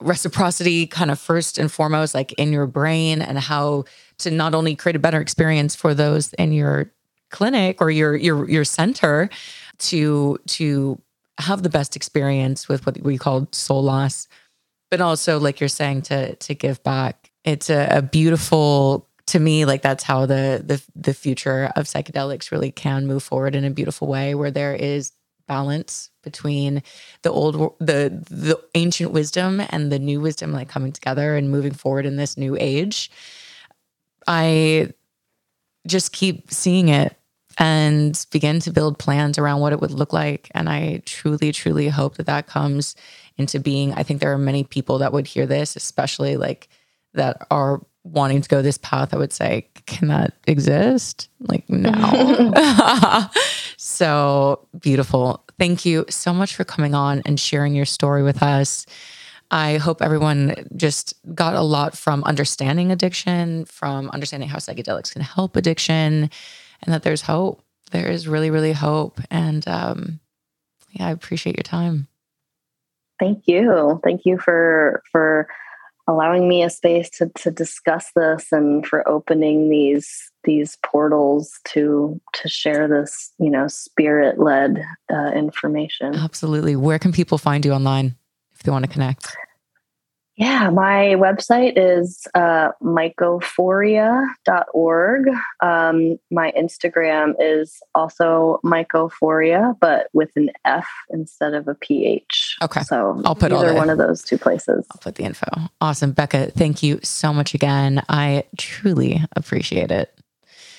[0.01, 3.85] reciprocity kind of first and foremost, like in your brain, and how
[4.19, 6.91] to not only create a better experience for those in your
[7.31, 9.29] clinic or your your your center
[9.79, 11.01] to to
[11.39, 14.27] have the best experience with what we call soul loss
[14.91, 17.31] but also like you're saying to to give back.
[17.45, 22.51] It's a, a beautiful to me like that's how the the the future of psychedelics
[22.51, 25.13] really can move forward in a beautiful way where there is
[25.47, 26.83] balance between
[27.23, 31.73] the old the the ancient wisdom and the new wisdom like coming together and moving
[31.73, 33.11] forward in this new age.
[34.27, 34.93] I
[35.89, 37.17] just keep seeing it
[37.59, 40.51] and begin to build plans around what it would look like.
[40.55, 42.95] And I truly, truly hope that that comes
[43.37, 43.93] into being.
[43.95, 46.69] I think there are many people that would hear this, especially like
[47.15, 49.13] that are wanting to go this path.
[49.13, 51.29] I would say, can that exist?
[51.41, 51.91] Like, no.
[53.77, 55.45] so beautiful.
[55.59, 58.87] Thank you so much for coming on and sharing your story with us.
[59.51, 65.23] I hope everyone just got a lot from understanding addiction, from understanding how psychedelics can
[65.23, 66.31] help addiction,
[66.83, 67.63] and that there's hope.
[67.91, 69.21] There is really, really hope.
[69.31, 70.21] And um,
[70.91, 72.09] yeah, I appreciate your time.
[73.19, 74.01] Thank you.
[74.05, 75.49] Thank you for for
[76.07, 82.21] allowing me a space to to discuss this and for opening these these portals to
[82.35, 86.15] to share this you know spirit led uh, information.
[86.15, 86.77] Absolutely.
[86.77, 88.15] Where can people find you online
[88.59, 89.35] if they want to connect?
[90.37, 95.25] Yeah, my website is uh, mycophoria.org.
[95.61, 102.57] Um, my Instagram is also mycophoria, but with an F instead of a PH.
[102.63, 102.83] Okay.
[102.83, 104.87] So I'll put either the- one of those two places.
[104.93, 105.49] I'll put the info.
[105.81, 106.13] Awesome.
[106.13, 108.01] Becca, thank you so much again.
[108.09, 110.17] I truly appreciate it.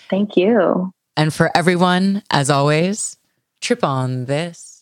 [0.09, 0.93] Thank you.
[1.17, 3.17] And for everyone, as always,
[3.59, 4.78] trip on this.